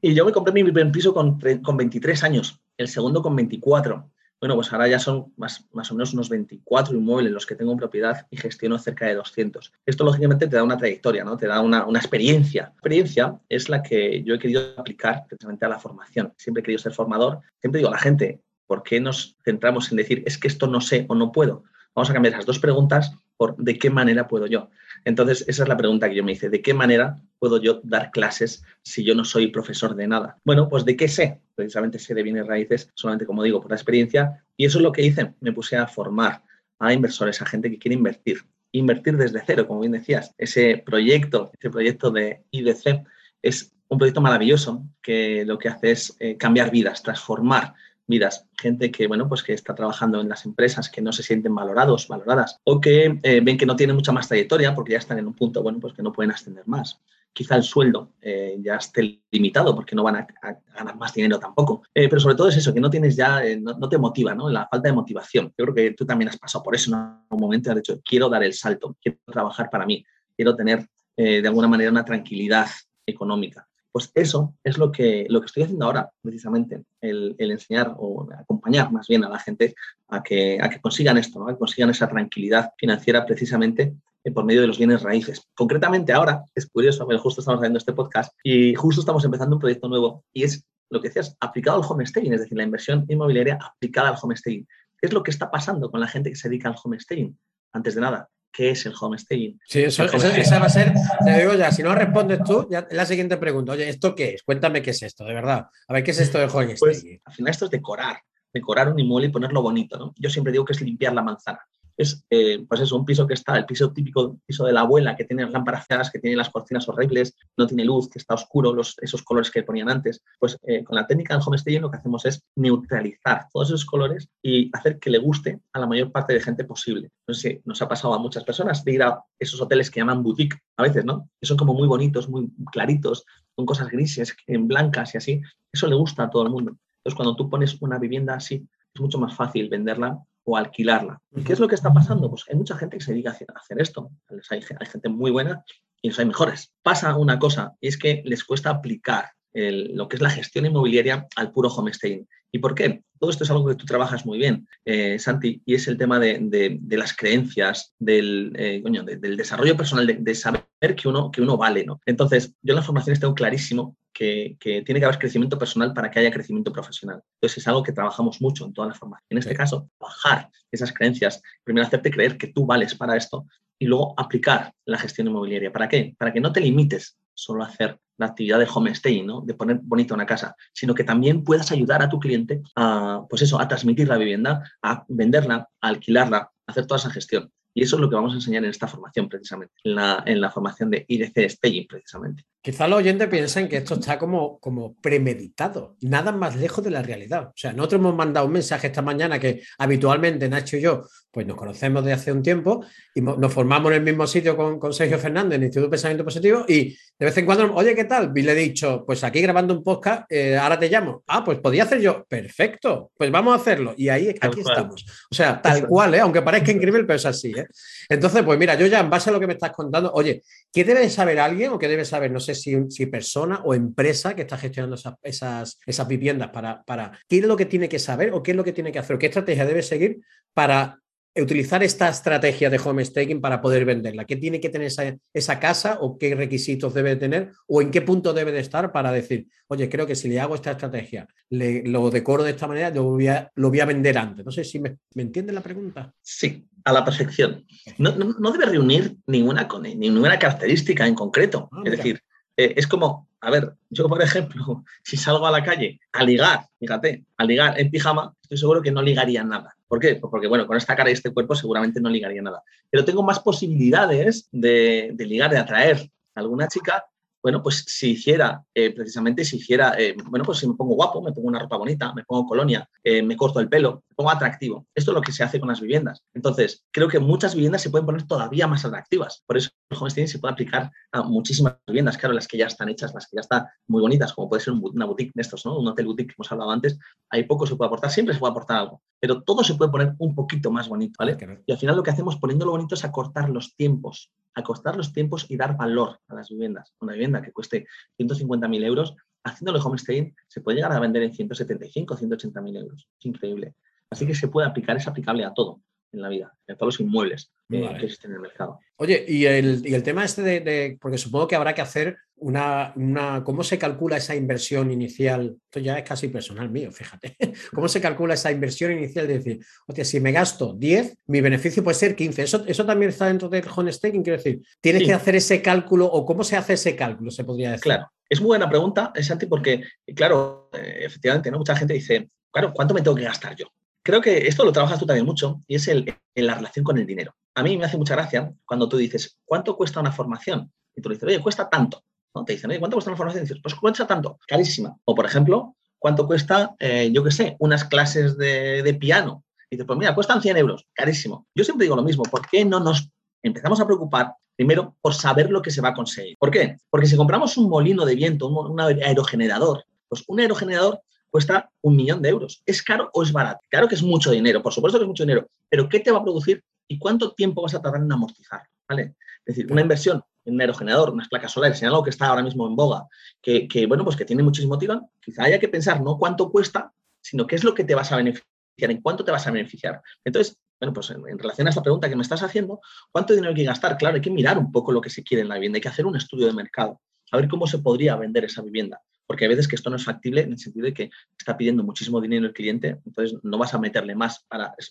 Y 0.03 0.13
yo 0.13 0.23
me 0.23 0.33
compré 0.33 0.53
mi 0.53 0.61
primer 0.61 0.91
piso 0.91 1.15
con, 1.15 1.39
con 1.63 1.77
23 1.77 2.23
años, 2.23 2.61
el 2.77 2.89
segundo 2.89 3.23
con 3.23 3.35
24. 3.35 4.07
Bueno, 4.39 4.53
pues 4.53 4.71
ahora 4.71 4.87
ya 4.87 4.99
son 4.99 5.33
más, 5.35 5.67
más 5.73 5.91
o 5.91 5.95
menos 5.95 6.13
unos 6.13 6.29
24 6.29 6.95
inmuebles 6.95 7.33
los 7.33 7.47
que 7.47 7.55
tengo 7.55 7.71
en 7.71 7.79
propiedad 7.79 8.27
y 8.29 8.37
gestiono 8.37 8.77
cerca 8.77 9.07
de 9.07 9.15
200. 9.15 9.73
Esto, 9.83 10.03
lógicamente, 10.03 10.47
te 10.47 10.55
da 10.55 10.63
una 10.63 10.77
trayectoria, 10.77 11.23
¿no? 11.23 11.37
Te 11.37 11.47
da 11.47 11.59
una, 11.61 11.87
una 11.87 11.97
experiencia. 11.97 12.63
La 12.63 12.69
experiencia 12.69 13.39
es 13.49 13.67
la 13.67 13.81
que 13.81 14.23
yo 14.23 14.35
he 14.35 14.39
querido 14.39 14.61
aplicar 14.77 15.25
precisamente 15.27 15.65
a 15.65 15.69
la 15.69 15.79
formación. 15.79 16.33
Siempre 16.37 16.61
he 16.61 16.63
querido 16.63 16.79
ser 16.79 16.93
formador. 16.93 17.41
Siempre 17.59 17.79
digo 17.79 17.89
a 17.89 17.93
la 17.93 17.99
gente, 17.99 18.41
¿por 18.67 18.83
qué 18.83 18.99
nos 18.99 19.35
centramos 19.43 19.89
en 19.89 19.97
decir, 19.97 20.21
es 20.27 20.37
que 20.37 20.47
esto 20.47 20.67
no 20.67 20.81
sé 20.81 21.05
o 21.09 21.15
no 21.15 21.31
puedo? 21.31 21.63
Vamos 21.95 22.11
a 22.11 22.13
cambiar 22.13 22.33
esas 22.33 22.45
dos 22.45 22.59
preguntas 22.59 23.11
por 23.37 23.55
de 23.57 23.77
qué 23.77 23.89
manera 23.89 24.27
puedo 24.27 24.47
yo. 24.47 24.69
Entonces, 25.05 25.45
esa 25.47 25.63
es 25.63 25.69
la 25.69 25.77
pregunta 25.77 26.09
que 26.09 26.15
yo 26.15 26.23
me 26.23 26.33
hice. 26.33 26.49
¿De 26.49 26.61
qué 26.61 26.73
manera 26.73 27.21
puedo 27.39 27.61
yo 27.61 27.79
dar 27.83 28.11
clases 28.11 28.63
si 28.81 29.03
yo 29.03 29.15
no 29.15 29.23
soy 29.23 29.47
profesor 29.47 29.95
de 29.95 30.07
nada? 30.07 30.39
Bueno, 30.43 30.67
pues 30.67 30.83
¿de 30.85 30.97
qué 30.97 31.07
sé? 31.07 31.39
Precisamente 31.55 31.99
sé 31.99 32.13
de 32.13 32.23
bienes 32.23 32.47
raíces, 32.47 32.89
solamente 32.95 33.25
como 33.25 33.43
digo, 33.43 33.61
por 33.61 33.71
la 33.71 33.77
experiencia. 33.77 34.43
Y 34.57 34.65
eso 34.65 34.79
es 34.79 34.83
lo 34.83 34.91
que 34.91 35.03
hice. 35.03 35.33
Me 35.39 35.53
puse 35.53 35.77
a 35.77 35.87
formar 35.87 36.43
a 36.79 36.93
inversores, 36.93 37.41
a 37.41 37.45
gente 37.45 37.69
que 37.69 37.77
quiere 37.77 37.95
invertir. 37.95 38.43
Invertir 38.71 39.15
desde 39.17 39.41
cero, 39.45 39.67
como 39.67 39.81
bien 39.81 39.93
decías. 39.93 40.33
Ese 40.37 40.83
proyecto, 40.85 41.51
ese 41.57 41.69
proyecto 41.69 42.11
de 42.11 42.43
IDC 42.51 43.05
es 43.41 43.71
un 43.87 43.97
proyecto 43.97 44.21
maravilloso 44.21 44.83
que 45.01 45.45
lo 45.45 45.57
que 45.57 45.69
hace 45.69 45.91
es 45.91 46.15
eh, 46.19 46.35
cambiar 46.35 46.71
vidas, 46.71 47.01
transformar 47.01 47.73
vidas, 48.07 48.47
gente 48.57 48.89
que, 48.91 49.07
bueno, 49.07 49.27
pues 49.27 49.43
que 49.43 49.53
está 49.53 49.75
trabajando 49.75 50.21
en 50.21 50.29
las 50.29 50.45
empresas, 50.45 50.89
que 50.89 51.01
no 51.01 51.11
se 51.11 51.23
sienten 51.23 51.53
valorados, 51.53 52.07
valoradas, 52.07 52.59
o 52.63 52.79
que 52.79 53.19
eh, 53.21 53.41
ven 53.41 53.57
que 53.57 53.65
no 53.65 53.75
tienen 53.75 53.95
mucha 53.95 54.11
más 54.11 54.27
trayectoria 54.27 54.73
porque 54.73 54.93
ya 54.93 54.99
están 54.99 55.19
en 55.19 55.27
un 55.27 55.33
punto, 55.33 55.61
bueno, 55.61 55.79
pues 55.79 55.93
que 55.93 56.01
no 56.01 56.13
pueden 56.13 56.31
ascender 56.31 56.65
más. 56.67 57.01
Quizá 57.33 57.55
el 57.55 57.63
sueldo 57.63 58.13
eh, 58.21 58.57
ya 58.61 58.77
esté 58.77 59.21
limitado 59.29 59.75
porque 59.75 59.95
no 59.95 60.01
van 60.01 60.15
a, 60.15 60.27
ganar 60.75 60.95
más 60.95 61.13
dinero 61.13 61.37
tampoco. 61.37 61.83
Eh, 61.93 62.07
pero 62.09 62.19
sobre 62.19 62.35
todo 62.35 62.47
es 62.49 62.57
eso, 62.57 62.73
que 62.73 62.79
no 62.79 62.89
tienes 62.89 63.15
ya, 63.15 63.41
no, 63.59 63.87
te 63.87 63.97
motiva, 63.97 64.33
¿no? 64.33 64.49
La 64.49 64.67
falta 64.67 64.89
de 64.89 64.95
motivación. 64.95 65.53
Yo 65.55 65.65
creo 65.65 65.75
que 65.75 65.91
tú 65.91 66.05
también 66.05 66.29
has 66.29 66.37
pasado 66.37 66.63
por 66.63 66.73
eso 66.73 66.91
en 66.95 66.99
un 67.29 67.39
momento, 67.39 67.69
has 67.69 67.75
dicho, 67.75 67.99
quiero 68.03 68.29
dar 68.29 68.43
el 68.43 68.53
salto, 68.53 68.97
quiero 68.99 69.19
trabajar 69.25 69.69
para 69.69 69.85
mí, 69.85 70.03
quiero 70.35 70.55
tener 70.55 70.87
de 71.15 71.47
alguna 71.47 71.67
manera 71.67 71.89
una 71.89 72.05
tranquilidad 72.05 72.67
económica 73.03 73.67
Pues 73.97 74.11
eso 74.13 74.53
es 74.63 74.77
lo 74.77 74.91
que, 74.91 75.25
lo 75.27 75.39
que 75.41 75.47
estoy 75.47 75.63
haciendo 75.63 75.85
ahora, 75.85 76.11
precisamente, 76.21 76.83
el, 77.01 77.35
enseñar 77.39 77.95
o 77.97 78.27
acompañar 78.31 78.91
más 78.91 79.07
bien 79.07 79.23
a 79.23 79.29
la 79.29 79.39
gente 79.39 79.73
a 80.07 80.21
que, 80.21 80.59
a 80.61 80.69
que 80.69 80.79
consigan 80.79 81.17
esto, 81.17 81.39
¿no? 81.39 81.47
a 81.47 81.53
que 81.53 81.57
consigan 81.57 81.89
esa 81.89 82.07
tranquilidad 82.07 82.73
financiera 82.77 83.25
precisamente 83.25 83.95
eh, 84.23 84.31
por 84.31 84.45
medio 84.45 84.61
de 84.61 84.67
los 84.67 84.77
bienes 84.77 85.01
raíces. 85.01 85.47
Concretamente 85.55 86.13
ahora, 86.13 86.43
es 86.53 86.67
curioso, 86.67 87.07
justo 87.17 87.41
estamos 87.41 87.59
haciendo 87.59 87.79
este 87.79 87.93
podcast 87.93 88.31
y 88.43 88.75
justo 88.75 89.01
estamos 89.01 89.25
empezando 89.25 89.55
un 89.55 89.61
proyecto 89.61 89.87
nuevo 89.87 90.23
y 90.31 90.43
es 90.43 90.63
lo 90.91 91.01
que 91.01 91.07
decías, 91.07 91.35
aplicado 91.39 91.81
al 91.81 91.91
homestaying, 91.91 92.33
es 92.33 92.41
decir, 92.41 92.55
la 92.55 92.65
inversión 92.65 93.03
inmobiliaria 93.09 93.57
aplicada 93.59 94.09
al 94.09 94.17
homestaying. 94.21 94.67
¿Qué 94.99 95.07
es 95.07 95.11
lo 95.11 95.23
que 95.23 95.31
está 95.31 95.49
pasando 95.49 95.89
con 95.89 96.01
la 96.01 96.07
gente 96.07 96.29
que 96.29 96.35
se 96.35 96.49
dedica 96.49 96.69
al 96.69 96.75
homestaying? 96.83 97.35
Antes 97.73 97.95
de 97.95 98.01
nada, 98.01 98.29
¿qué 98.51 98.71
es 98.71 98.85
el 98.85 98.93
homestaying? 98.99 99.59
Sí, 99.67 99.83
eso, 99.83 100.03
esa 100.03 100.59
va 100.59 100.65
a 100.65 100.69
ser, 100.69 100.93
te 101.23 101.39
digo 101.39 101.53
ya, 101.53 101.71
si 101.71 101.83
no 101.83 101.93
respondes 101.93 102.43
tú, 102.43 102.67
ya 102.69 102.87
la 102.91 103.05
siguiente 103.05 103.37
pregunta, 103.37 103.73
oye, 103.73 103.87
¿esto 103.89 104.15
qué 104.15 104.35
es? 104.35 104.43
Cuéntame 104.43 104.81
qué 104.81 104.91
es 104.91 105.03
esto, 105.03 105.25
de 105.25 105.33
verdad. 105.33 105.67
A 105.87 105.93
ver, 105.93 106.03
¿qué 106.03 106.11
es 106.11 106.19
esto 106.19 106.39
del 106.39 106.49
homestaying? 106.49 106.77
Pues, 106.79 107.05
al 107.25 107.33
final 107.33 107.51
esto 107.51 107.65
es 107.65 107.71
decorar, 107.71 108.21
decorar 108.53 108.91
un 108.91 108.99
inmueble 108.99 109.27
y 109.27 109.31
ponerlo 109.31 109.61
bonito, 109.61 109.97
¿no? 109.97 110.13
Yo 110.17 110.29
siempre 110.29 110.51
digo 110.51 110.65
que 110.65 110.73
es 110.73 110.81
limpiar 110.81 111.13
la 111.13 111.21
manzana 111.21 111.59
es, 111.97 112.25
eh, 112.29 112.63
pues 112.67 112.91
un 112.91 113.05
piso 113.05 113.25
que 113.25 113.33
está, 113.33 113.57
el 113.57 113.65
piso 113.65 113.91
típico, 113.91 114.39
piso 114.45 114.65
de 114.65 114.71
la 114.71 114.81
abuela, 114.81 115.15
que 115.15 115.25
tiene 115.25 115.43
las 115.43 115.51
lámparas 115.51 115.85
feas, 115.87 116.11
que 116.11 116.19
tiene 116.19 116.37
las 116.37 116.49
cortinas 116.49 116.87
horribles, 116.87 117.35
no 117.57 117.65
tiene 117.65 117.83
luz, 117.83 118.07
que 118.09 118.19
está 118.19 118.35
oscuro, 118.35 118.71
los, 118.71 118.95
esos 119.01 119.23
colores 119.23 119.49
que 119.49 119.63
ponían 119.63 119.89
antes. 119.89 120.23
Pues 120.39 120.57
eh, 120.67 120.83
con 120.83 120.95
la 120.95 121.07
técnica 121.07 121.33
del 121.33 121.43
homestaying 121.45 121.81
lo 121.81 121.89
que 121.89 121.97
hacemos 121.97 122.25
es 122.25 122.43
neutralizar 122.55 123.47
todos 123.51 123.69
esos 123.69 123.85
colores 123.85 124.29
y 124.43 124.69
hacer 124.73 124.99
que 124.99 125.09
le 125.09 125.17
guste 125.17 125.59
a 125.73 125.79
la 125.79 125.87
mayor 125.87 126.11
parte 126.11 126.33
de 126.33 126.41
gente 126.41 126.63
posible. 126.63 127.09
No 127.27 127.33
nos 127.65 127.81
ha 127.81 127.87
pasado 127.87 128.13
a 128.13 128.19
muchas 128.19 128.43
personas 128.43 128.83
de 128.83 128.93
ir 128.93 129.03
a 129.03 129.19
esos 129.39 129.59
hoteles 129.59 129.89
que 129.89 129.99
llaman 129.99 130.21
boutique, 130.21 130.57
a 130.77 130.83
veces, 130.83 131.03
¿no? 131.03 131.29
Que 131.39 131.47
son 131.47 131.57
como 131.57 131.73
muy 131.73 131.87
bonitos, 131.87 132.29
muy 132.29 132.49
claritos, 132.71 133.25
con 133.55 133.65
cosas 133.65 133.89
grises, 133.89 134.35
en 134.45 134.67
blancas 134.67 135.15
y 135.15 135.17
así. 135.17 135.41
Eso 135.73 135.87
le 135.87 135.95
gusta 135.95 136.23
a 136.23 136.29
todo 136.29 136.43
el 136.43 136.51
mundo. 136.51 136.77
Entonces, 136.99 137.15
cuando 137.15 137.35
tú 137.35 137.49
pones 137.49 137.81
una 137.81 137.97
vivienda 137.97 138.35
así, 138.35 138.67
es 138.93 139.01
mucho 139.01 139.17
más 139.17 139.35
fácil 139.35 139.69
venderla 139.69 140.19
o 140.47 140.55
alquilarla. 140.55 141.21
¿Y 141.35 141.43
qué 141.43 141.51
es 141.51 141.59
lo 141.59 141.67
que 141.67 141.75
está 141.75 141.93
pasando? 141.93 142.29
Pues 142.29 142.45
hay 142.49 142.55
mucha 142.55 142.77
gente 142.77 142.97
que 142.97 143.03
se 143.03 143.11
dedica 143.11 143.31
a 143.31 143.59
hacer 143.59 143.81
esto. 143.81 144.09
Hay, 144.49 144.61
gente 144.61 145.09
muy 145.09 145.29
buena 145.29 145.61
y 146.01 146.09
hay 146.17 146.25
mejores. 146.25 146.73
Pasa 146.81 147.17
una 147.17 147.37
cosa 147.37 147.73
y 147.81 147.89
es 147.89 147.97
que 147.97 148.23
les 148.25 148.45
cuesta 148.45 148.69
aplicar 148.69 149.31
lo 149.53 150.07
que 150.07 150.15
es 150.15 150.21
la 150.21 150.29
gestión 150.29 150.65
inmobiliaria 150.65 151.27
al 151.35 151.51
puro 151.51 151.69
homestaying. 151.69 152.25
¿Y 152.51 152.59
por 152.59 152.75
qué? 152.75 153.01
Todo 153.19 153.29
esto 153.29 153.43
es 153.43 153.51
algo 153.51 153.67
que 153.67 153.75
tú 153.75 153.85
trabajas 153.85 154.25
muy 154.25 154.37
bien, 154.37 154.67
eh, 154.85 155.19
Santi, 155.19 155.61
y 155.65 155.73
es 155.73 155.87
el 155.87 155.97
tema 155.97 156.19
de, 156.19 156.79
las 156.91 157.15
creencias, 157.15 157.93
del, 157.99 158.53
eh, 158.55 158.81
del 159.19 159.35
desarrollo 159.35 159.75
personal, 159.75 160.23
de, 160.23 160.35
saber 160.35 160.63
que 160.95 161.09
uno, 161.09 161.29
que 161.31 161.41
uno 161.41 161.57
vale. 161.57 161.83
¿no? 161.83 161.99
Entonces, 162.05 162.53
yo 162.61 162.71
en 162.71 162.75
las 162.75 162.85
formaciones 162.85 163.19
tengo 163.19 163.33
clarísimo 163.33 163.97
que, 164.17 164.57
tiene 164.59 164.99
que 164.99 165.05
haber 165.05 165.19
crecimiento 165.19 165.59
personal 165.59 165.93
para 165.93 166.09
que 166.09 166.19
haya 166.19 166.31
crecimiento 166.31 166.73
profesional. 166.73 167.21
Entonces, 167.35 167.59
es 167.59 167.67
algo 167.67 167.83
que 167.83 167.91
trabajamos 167.91 168.41
mucho 168.41 168.65
en 168.65 168.73
toda 168.73 168.87
la 168.87 168.95
formación. 168.95 169.27
En 169.29 169.37
este 169.37 169.53
caso, 169.53 169.89
bajar 169.99 170.49
esas 170.71 170.91
creencias, 170.91 171.41
primero 171.63 171.85
hacerte 171.85 172.09
creer 172.09 172.37
que 172.37 172.47
tú 172.47 172.65
vales 172.65 172.95
para 172.95 173.15
esto 173.15 173.45
y 173.77 173.85
luego 173.85 174.15
aplicar 174.17 174.73
la 174.85 174.97
gestión 174.97 175.27
inmobiliaria. 175.27 175.71
¿Para 175.71 175.87
qué? 175.87 176.15
Para 176.17 176.33
que 176.33 176.41
no 176.41 176.51
te 176.51 176.61
limites 176.61 177.17
solo 177.35 177.63
a 177.63 177.67
hacer 177.67 177.99
la 178.17 178.25
actividad 178.25 178.57
de 178.57 178.67
homestay, 178.73 179.21
¿no? 179.21 179.41
de 179.41 179.53
poner 179.53 179.79
bonito 179.83 180.15
una 180.15 180.25
casa, 180.25 180.55
sino 180.73 180.95
que 180.95 181.03
también 181.03 181.43
puedas 181.43 181.71
ayudar 181.71 182.01
a 182.01 182.09
tu 182.09 182.19
cliente 182.19 182.63
a, 182.75 183.23
pues 183.29 183.43
eso, 183.43 183.61
a 183.61 183.67
transmitir 183.67 184.07
la 184.07 184.17
vivienda, 184.17 184.63
a 184.81 185.05
venderla, 185.07 185.69
a 185.79 185.87
alquilarla, 185.87 186.37
a 186.37 186.51
hacer 186.65 186.87
toda 186.87 186.97
esa 186.97 187.11
gestión. 187.11 187.51
Y 187.75 187.83
eso 187.83 187.97
es 187.97 188.01
lo 188.01 188.09
que 188.09 188.15
vamos 188.15 188.31
a 188.31 188.37
enseñar 188.37 188.63
en 188.63 188.71
esta 188.71 188.87
formación, 188.87 189.29
precisamente, 189.29 189.75
en 189.83 189.93
la, 189.93 190.23
en 190.25 190.41
la 190.41 190.49
formación 190.49 190.89
de 190.89 191.05
IDC 191.07 191.47
Staging, 191.47 191.85
precisamente. 191.87 192.43
Quizá 192.67 192.85
los 192.85 192.99
oyentes 192.99 193.29
piensen 193.29 193.69
que 193.69 193.77
esto 193.77 193.93
está 193.93 194.19
como, 194.19 194.59
como 194.59 194.93
premeditado, 194.95 195.95
nada 196.01 196.33
más 196.33 196.57
lejos 196.57 196.83
de 196.83 196.91
la 196.91 197.01
realidad. 197.01 197.45
O 197.47 197.53
sea, 197.55 197.71
nosotros 197.71 198.01
hemos 198.01 198.13
mandado 198.13 198.45
un 198.45 198.51
mensaje 198.51 198.87
esta 198.87 199.01
mañana 199.01 199.39
que 199.39 199.61
habitualmente 199.77 200.49
Nacho 200.49 200.75
y 200.75 200.81
yo 200.81 201.03
pues 201.37 201.45
nos 201.45 201.55
conocemos 201.55 202.03
de 202.03 202.13
hace 202.13 202.31
un 202.31 202.41
tiempo 202.41 202.83
y 203.13 203.21
nos 203.21 203.53
formamos 203.53 203.91
en 203.91 203.97
el 203.97 204.03
mismo 204.03 204.25
sitio 204.25 204.57
con, 204.57 204.79
con 204.79 204.91
Sergio 204.91 205.19
Fernández 205.19 205.57
en 205.57 205.61
el 205.61 205.65
Instituto 205.65 205.85
de 205.85 205.91
Pensamiento 205.91 206.23
Positivo 206.23 206.65
y 206.67 206.97
de 207.19 207.25
vez 207.25 207.37
en 207.37 207.45
cuando, 207.45 207.75
oye, 207.75 207.93
¿qué 207.93 208.05
tal? 208.05 208.31
Y 208.35 208.41
le 208.41 208.53
he 208.53 208.55
dicho, 208.55 209.03
pues 209.05 209.23
aquí 209.23 209.41
grabando 209.41 209.75
un 209.75 209.83
podcast, 209.83 210.23
eh, 210.31 210.57
ahora 210.57 210.79
te 210.79 210.89
llamo. 210.89 211.23
Ah, 211.27 211.43
pues 211.45 211.59
podía 211.59 211.83
hacer 211.83 212.01
yo. 212.01 212.25
Perfecto, 212.27 213.11
pues 213.15 213.29
vamos 213.29 213.53
a 213.53 213.61
hacerlo. 213.61 213.93
Y 213.95 214.09
ahí 214.09 214.29
aquí 214.29 214.61
estamos. 214.61 215.05
O 215.29 215.35
sea, 215.35 215.61
tal 215.61 215.87
cual, 215.87 216.15
¿eh? 216.15 216.21
aunque 216.21 216.41
parezca 216.41 216.71
increíble, 216.71 217.03
pero 217.03 217.17
es 217.17 217.25
así. 217.27 217.51
¿eh? 217.55 217.67
Entonces, 218.09 218.41
pues 218.41 218.57
mira, 218.57 218.73
yo 218.73 218.87
ya 218.87 218.99
en 218.99 219.09
base 219.09 219.29
a 219.29 219.33
lo 219.33 219.39
que 219.39 219.45
me 219.45 219.53
estás 219.53 219.71
contando, 219.73 220.11
oye, 220.13 220.41
¿qué 220.73 220.83
debe 220.83 221.07
saber 221.07 221.39
alguien 221.39 221.71
o 221.71 221.77
qué 221.77 221.87
debe 221.87 222.03
saber, 222.03 222.31
no 222.31 222.39
sé 222.39 222.55
si, 222.61 222.75
si 222.89 223.05
persona 223.05 223.61
o 223.63 223.73
empresa 223.73 224.35
que 224.35 224.41
está 224.41 224.57
gestionando 224.57 224.95
esas, 224.95 225.15
esas, 225.23 225.79
esas 225.85 226.07
viviendas 226.07 226.49
para, 226.49 226.83
para 226.83 227.17
qué 227.27 227.39
es 227.39 227.45
lo 227.45 227.55
que 227.55 227.65
tiene 227.65 227.87
que 227.87 227.99
saber 227.99 228.33
o 228.33 228.43
qué 228.43 228.51
es 228.51 228.57
lo 228.57 228.63
que 228.63 228.73
tiene 228.73 228.91
que 228.91 228.99
hacer, 228.99 229.17
qué 229.17 229.27
estrategia 229.27 229.65
debe 229.65 229.81
seguir 229.81 230.19
para 230.53 230.99
utilizar 231.41 231.83
esta 231.83 232.09
estrategia 232.09 232.69
de 232.69 232.79
home 232.83 233.03
staking 233.03 233.41
para 233.41 233.61
poder 233.61 233.85
venderla? 233.85 234.25
¿Qué 234.25 234.35
tiene 234.35 234.59
que 234.59 234.69
tener 234.69 234.91
esa, 235.33 235.59
casa 235.59 235.97
o 236.01 236.17
qué 236.17 236.35
requisitos 236.35 236.93
debe 236.93 237.15
tener 237.15 237.51
o 237.67 237.81
en 237.81 237.91
qué 237.91 238.01
punto 238.01 238.33
debe 238.33 238.51
de 238.51 238.59
estar 238.59 238.91
para 238.91 239.11
decir, 239.11 239.47
oye, 239.67 239.89
creo 239.89 240.05
que 240.05 240.15
si 240.15 240.29
le 240.29 240.39
hago 240.39 240.55
esta 240.55 240.71
estrategia, 240.71 241.27
le, 241.49 241.83
lo 241.83 242.09
decoro 242.09 242.43
de 242.43 242.51
esta 242.51 242.67
manera, 242.67 242.89
lo 242.89 243.03
voy 243.03 243.27
a, 243.27 243.51
lo 243.55 243.69
voy 243.69 243.79
a 243.79 243.85
vender 243.85 244.17
antes? 244.17 244.45
No 244.45 244.51
sé 244.51 244.63
si 244.63 244.79
me, 244.79 244.97
me 245.15 245.23
entienden 245.23 245.55
la 245.55 245.61
pregunta. 245.61 246.13
Sí, 246.21 246.65
a 246.83 246.93
la 246.93 247.03
perfección. 247.03 247.65
No, 247.97 248.11
debe 248.51 248.65
reunir 248.65 249.17
ninguna, 249.27 249.67
ninguna 249.95 250.39
característica 250.39 251.05
en 251.05 251.15
concreto. 251.15 251.69
Ah, 251.71 251.81
es 251.85 251.91
decir, 251.91 252.21
eh, 252.57 252.73
es 252.75 252.87
como, 252.87 253.29
a 253.39 253.51
ver, 253.51 253.73
yo 253.89 254.09
por 254.09 254.21
ejemplo, 254.21 254.83
si 255.03 255.15
salgo 255.15 255.45
a 255.47 255.51
la 255.51 255.63
calle 255.63 255.99
a 256.11 256.23
ligar, 256.23 256.65
fíjate, 256.79 257.23
a 257.37 257.45
ligar 257.45 257.79
en 257.79 257.91
pijama, 257.91 258.33
estoy 258.41 258.57
seguro 258.57 258.81
que 258.81 258.91
no 258.91 259.01
ligaría 259.01 259.43
nada. 259.43 259.75
¿Por 259.87 259.99
qué? 259.99 260.15
Pues 260.15 260.29
porque, 260.29 260.47
bueno, 260.47 260.67
con 260.67 260.75
esta 260.75 260.95
cara 260.95 261.09
y 261.09 261.13
este 261.13 261.31
cuerpo 261.31 261.55
seguramente 261.55 262.01
no 262.01 262.09
ligaría 262.09 262.41
nada. 262.41 262.63
Pero 262.89 263.05
tengo 263.05 263.23
más 263.23 263.39
posibilidades 263.39 264.49
de, 264.51 265.11
de 265.13 265.25
ligar, 265.25 265.51
de 265.51 265.59
atraer 265.59 266.09
a 266.35 266.39
alguna 266.39 266.67
chica 266.67 267.05
bueno, 267.47 267.63
pues 267.63 267.85
si 267.87 268.11
hiciera, 268.11 268.61
eh, 268.73 268.93
precisamente 268.93 269.45
si 269.45 269.55
hiciera, 269.55 269.95
eh, 269.97 270.17
bueno, 270.25 270.43
pues 270.43 270.57
si 270.57 270.67
me 270.67 270.73
pongo 270.73 270.95
guapo, 270.95 271.21
me 271.21 271.31
pongo 271.31 271.47
una 271.47 271.59
ropa 271.59 271.77
bonita, 271.77 272.13
me 272.13 272.25
pongo 272.25 272.45
colonia, 272.45 272.89
eh, 273.01 273.23
me 273.23 273.37
corto 273.37 273.61
el 273.61 273.69
pelo, 273.69 274.03
me 274.09 274.15
pongo 274.15 274.31
atractivo. 274.31 274.85
Esto 274.93 275.11
es 275.11 275.15
lo 275.15 275.21
que 275.21 275.31
se 275.31 275.45
hace 275.45 275.57
con 275.57 275.69
las 275.69 275.79
viviendas. 275.79 276.25
Entonces, 276.33 276.85
creo 276.91 277.07
que 277.07 277.19
muchas 277.19 277.55
viviendas 277.55 277.81
se 277.81 277.89
pueden 277.89 278.05
poner 278.05 278.27
todavía 278.27 278.67
más 278.67 278.83
atractivas. 278.83 279.45
Por 279.47 279.55
eso 279.55 279.69
el 279.89 279.97
homestaying 279.97 280.27
se 280.27 280.39
puede 280.39 280.51
aplicar 280.51 280.91
a 281.13 281.23
muchísimas 281.23 281.77
viviendas. 281.87 282.17
Claro, 282.17 282.35
las 282.35 282.49
que 282.49 282.57
ya 282.57 282.65
están 282.65 282.89
hechas, 282.89 283.13
las 283.13 283.27
que 283.27 283.37
ya 283.37 283.41
están 283.41 283.65
muy 283.87 284.01
bonitas, 284.01 284.33
como 284.33 284.49
puede 284.49 284.61
ser 284.61 284.73
una 284.73 285.05
boutique 285.05 285.31
de 285.33 285.41
estos, 285.41 285.65
¿no? 285.65 285.79
Un 285.79 285.87
hotel 285.87 286.05
boutique 286.05 286.31
que 286.31 286.35
hemos 286.37 286.51
hablado 286.51 286.71
antes, 286.71 286.99
hay 287.29 287.45
poco 287.45 287.65
se 287.65 287.77
puede 287.77 287.87
aportar, 287.87 288.11
siempre 288.11 288.33
se 288.33 288.41
puede 288.41 288.51
aportar 288.51 288.79
algo, 288.79 289.01
pero 289.21 289.41
todo 289.41 289.63
se 289.63 289.75
puede 289.75 289.89
poner 289.89 290.15
un 290.17 290.35
poquito 290.35 290.69
más 290.69 290.89
bonito, 290.89 291.13
¿vale? 291.17 291.37
Y 291.65 291.71
al 291.71 291.77
final 291.77 291.95
lo 291.95 292.03
que 292.03 292.11
hacemos 292.11 292.35
poniéndolo 292.35 292.71
bonito 292.71 292.95
es 292.95 293.05
acortar 293.05 293.49
los 293.49 293.73
tiempos 293.77 294.31
acostar 294.57 294.95
los 294.95 295.13
tiempos 295.13 295.45
y 295.49 295.57
dar 295.57 295.77
valor 295.77 296.19
a 296.27 296.35
las 296.35 296.49
viviendas. 296.49 296.93
Una 296.99 297.13
vivienda 297.13 297.41
que 297.41 297.51
cueste 297.51 297.87
150.000 298.19 298.83
euros, 298.83 299.15
haciéndole 299.43 299.79
homestaying, 299.79 300.35
se 300.47 300.61
puede 300.61 300.77
llegar 300.77 300.91
a 300.91 300.99
vender 300.99 301.23
en 301.23 301.33
175, 301.33 302.17
180.000 302.17 302.77
euros. 302.79 303.07
Es 303.19 303.25
increíble. 303.25 303.75
Así 304.09 304.25
que 304.25 304.33
se 304.33 304.47
puede 304.47 304.67
aplicar, 304.67 304.97
es 304.97 305.07
aplicable 305.07 305.45
a 305.45 305.53
todo 305.53 305.81
en 306.11 306.21
la 306.21 306.29
vida, 306.29 306.53
a 306.67 306.75
todos 306.75 306.93
los 306.93 306.99
inmuebles 307.01 307.51
que 307.69 307.85
existen 307.85 308.31
en 308.31 308.37
el 308.37 308.41
mercado. 308.41 308.79
Oye, 308.95 309.25
y 309.27 309.45
el, 309.45 310.03
tema 310.03 310.23
este 310.23 310.41
de, 310.41 310.97
porque 310.99 311.17
supongo 311.17 311.47
que 311.47 311.55
habrá 311.55 311.75
que 311.75 311.81
hacer 311.81 312.17
una, 312.39 312.93
una, 312.95 313.43
¿cómo 313.43 313.63
se 313.63 313.77
calcula 313.77 314.17
esa 314.17 314.35
inversión 314.35 314.91
inicial? 314.91 315.57
Esto 315.65 315.79
ya 315.79 315.97
es 315.97 316.07
casi 316.07 316.27
personal 316.27 316.69
mío, 316.69 316.91
fíjate. 316.91 317.35
¿Cómo 317.73 317.87
se 317.87 318.01
calcula 318.01 318.35
esa 318.35 318.51
inversión 318.51 318.91
inicial 318.91 319.27
de 319.27 319.37
decir, 319.39 319.59
oye, 319.87 320.05
si 320.05 320.19
me 320.19 320.31
gasto 320.31 320.73
10, 320.73 321.17
mi 321.27 321.41
beneficio 321.41 321.83
puede 321.83 321.95
ser 321.95 322.15
15? 322.15 322.43
Eso, 322.43 322.63
eso 322.67 322.85
también 322.85 323.09
está 323.09 323.27
dentro 323.27 323.49
del 323.49 323.65
home 323.73 323.91
staking, 323.91 324.23
quiero 324.23 324.37
decir, 324.37 324.61
¿tienes 324.81 325.03
que 325.03 325.13
hacer 325.13 325.35
ese 325.35 325.61
cálculo 325.61 326.05
o 326.05 326.25
cómo 326.25 326.43
se 326.43 326.55
hace 326.55 326.73
ese 326.73 326.95
cálculo, 326.95 327.31
se 327.31 327.43
podría 327.43 327.71
decir? 327.71 327.83
Claro, 327.83 328.11
es 328.29 328.39
muy 328.39 328.49
buena 328.49 328.69
pregunta, 328.69 329.11
Santi, 329.21 329.45
porque, 329.45 329.83
claro, 330.15 330.69
eh, 330.73 331.01
efectivamente, 331.05 331.51
¿no? 331.51 331.57
mucha 331.57 331.75
gente 331.75 331.93
dice, 331.93 332.29
claro, 332.51 332.73
¿cuánto 332.73 332.93
me 332.93 333.01
tengo 333.01 333.15
que 333.15 333.23
gastar 333.23 333.55
yo? 333.55 333.67
creo 334.07 334.21
que 334.21 334.47
esto 334.47 334.63
lo 334.63 334.71
trabajas 334.71 334.99
tú 334.99 335.05
también 335.05 335.25
mucho 335.25 335.61
y 335.67 335.75
es 335.75 335.85
el, 335.89 336.15
en 336.33 336.47
la 336.47 336.55
relación 336.55 336.85
con 336.85 336.97
el 336.97 337.05
dinero. 337.05 337.35
A 337.55 337.61
mí 337.61 337.75
me 337.77 337.83
hace 337.83 337.97
mucha 337.97 338.15
gracia 338.15 338.53
cuando 338.63 338.87
tú 338.87 338.95
dices, 338.95 339.37
¿cuánto 339.43 339.75
cuesta 339.75 339.99
una 339.99 340.13
formación? 340.13 340.71
Y 340.95 341.01
tú 341.01 341.09
le 341.09 341.15
dices, 341.15 341.27
oye, 341.27 341.41
cuesta 341.41 341.69
tanto. 341.69 342.05
¿No? 342.33 342.45
Te 342.45 342.53
dicen, 342.53 342.71
¿cuánto 342.79 342.95
cuesta 342.95 343.11
una 343.11 343.17
formación? 343.17 343.43
Y 343.43 343.47
dices, 343.47 343.61
pues 343.61 343.75
cuesta 343.75 344.07
tanto, 344.07 344.39
carísima. 344.47 344.95
O, 345.05 345.15
por 345.15 345.25
ejemplo, 345.25 345.75
¿cuánto 345.99 346.27
cuesta, 346.27 346.75
eh, 346.79 347.09
yo 347.11 347.23
qué 347.23 347.31
sé, 347.31 347.55
unas 347.59 347.85
clases 347.85 348.37
de, 348.37 348.97
piano? 348.99 349.43
Y 349.69 349.75
dices, 349.75 349.85
pues 349.85 349.99
mira, 349.99 350.15
cuestan 350.15 350.41
100 350.41 350.57
euros, 350.57 350.85
carísimo. 350.93 351.47
Yo 351.53 351.63
siempre 351.63 351.85
digo 351.85 351.95
lo 351.95 352.03
mismo, 352.03 352.23
¿por 352.23 352.47
qué 352.47 352.63
no 352.63 352.79
nos 352.79 353.09
empezamos 353.43 353.79
a 353.81 353.85
preocupar 353.85 354.33
primero 354.55 354.95
por 355.01 355.13
saber 355.13 355.49
lo 355.49 355.61
que 355.61 355.71
se 355.71 355.81
va 355.81 355.89
a 355.89 355.93
conseguir? 355.93 356.35
¿Por 356.39 356.51
qué? 356.51 356.77
Porque 356.89 357.07
si 357.07 357.15
compramos 357.15 357.57
un 357.57 357.69
molino 357.69 358.05
de 358.05 358.15
viento, 358.15 358.47
un, 358.47 358.71
un 358.71 358.79
aerogenerador, 358.79 359.83
pues 360.07 360.23
un 360.27 360.39
aerogenerador 360.39 361.01
cuesta 361.29 361.69
un 361.81 361.95
millón 361.95 362.21
de 362.21 362.29
euros. 362.29 362.61
¿Es 362.65 362.81
caro 362.81 363.09
o 363.13 363.23
es 363.23 363.31
barato? 363.31 363.59
Claro 363.69 363.87
que 363.87 363.95
es 363.95 364.03
mucho 364.03 364.31
dinero, 364.31 364.61
por 364.61 364.73
supuesto 364.73 364.97
que 364.97 365.03
es 365.03 365.07
mucho 365.07 365.23
dinero, 365.23 365.47
pero 365.69 365.89
¿qué 365.89 365.99
te 365.99 366.11
va 366.11 366.19
a 366.19 366.23
producir 366.23 366.63
y 366.87 366.97
cuánto 366.97 367.33
tiempo 367.33 367.61
vas 367.61 367.73
a 367.75 367.81
tardar 367.81 368.01
en 368.01 368.11
amortizar? 368.11 368.61
¿Vale? 368.87 369.15
Es 369.45 369.55
decir, 369.55 369.71
una 369.71 369.81
inversión 369.81 370.23
un 370.47 370.61
aerogenerador, 370.61 371.11
unas 371.11 371.27
placas 371.27 371.51
solares, 371.51 371.81
en 371.81 371.87
algo 371.87 372.03
que 372.03 372.09
está 372.09 372.27
ahora 372.27 372.43
mismo 372.43 372.67
en 372.67 372.75
boga, 372.75 373.07
que, 373.41 373.85
bueno, 373.87 374.03
pues 374.03 374.15
que 374.15 374.25
tiene 374.25 374.43
muchísimo 374.43 374.77
tirón, 374.77 375.07
quizá 375.21 375.43
haya 375.43 375.59
que 375.59 375.67
pensar 375.67 376.01
no 376.01 376.17
cuánto 376.17 376.51
cuesta, 376.51 376.91
sino 377.21 377.45
qué 377.47 377.55
es 377.55 377.63
lo 377.63 377.73
que 377.73 377.83
te 377.83 377.95
vas 377.95 378.11
a 378.11 378.17
beneficiar, 378.17 378.45
en 378.79 379.01
cuánto 379.01 379.23
te 379.23 379.31
vas 379.31 379.45
a 379.47 379.51
beneficiar. 379.51 380.01
Entonces, 380.23 380.57
bueno, 380.79 380.93
pues 380.93 381.09
en, 381.09 381.39
relación 381.39 381.67
a 381.67 381.71
esta 381.71 381.81
pregunta 381.81 382.09
que 382.09 382.15
me 382.15 382.21
estás 382.21 382.43
haciendo, 382.43 382.79
¿cuánto 383.11 383.33
dinero 383.33 383.49
hay 383.49 383.55
que 383.55 383.63
gastar? 383.63 383.97
Claro, 383.97 384.15
hay 384.15 384.21
que 384.21 384.29
mirar 384.29 384.57
un 384.57 384.71
poco 384.71 384.91
lo 384.91 385.01
que 385.01 385.09
se 385.09 385.23
quiere 385.23 385.41
en 385.41 385.49
la 385.49 385.55
vivienda, 385.55 385.77
hay 385.77 385.81
que 385.81 385.89
hacer 385.89 386.05
un 386.05 386.15
estudio 386.15 386.47
de 386.47 386.53
mercado, 386.53 387.01
a 387.31 387.37
ver 387.37 387.47
cómo 387.47 387.67
se 387.67 387.79
podría 387.79 388.15
vender 388.15 388.45
esa 388.45 388.61
vivienda 388.61 389.01
porque 389.27 389.43
hay 389.43 389.49
veces 389.49 389.67
que 389.67 389.75
esto 389.75 389.89
no 389.89 389.97
es 389.97 390.05
factible 390.05 390.41
en 390.41 390.53
el 390.53 390.57
sentido 390.57 390.85
de 390.85 390.93
que 390.93 391.11
está 391.37 391.57
pidiendo 391.57 391.83
muchísimo 391.83 392.21
dinero 392.21 392.47
el 392.47 392.53
cliente, 392.53 393.01
entonces 393.05 393.37
no 393.43 393.57
vas 393.57 393.73
a 393.73 393.77
meterle 393.77 394.15
más 394.15 394.45
para, 394.47 394.73
es, 394.77 394.89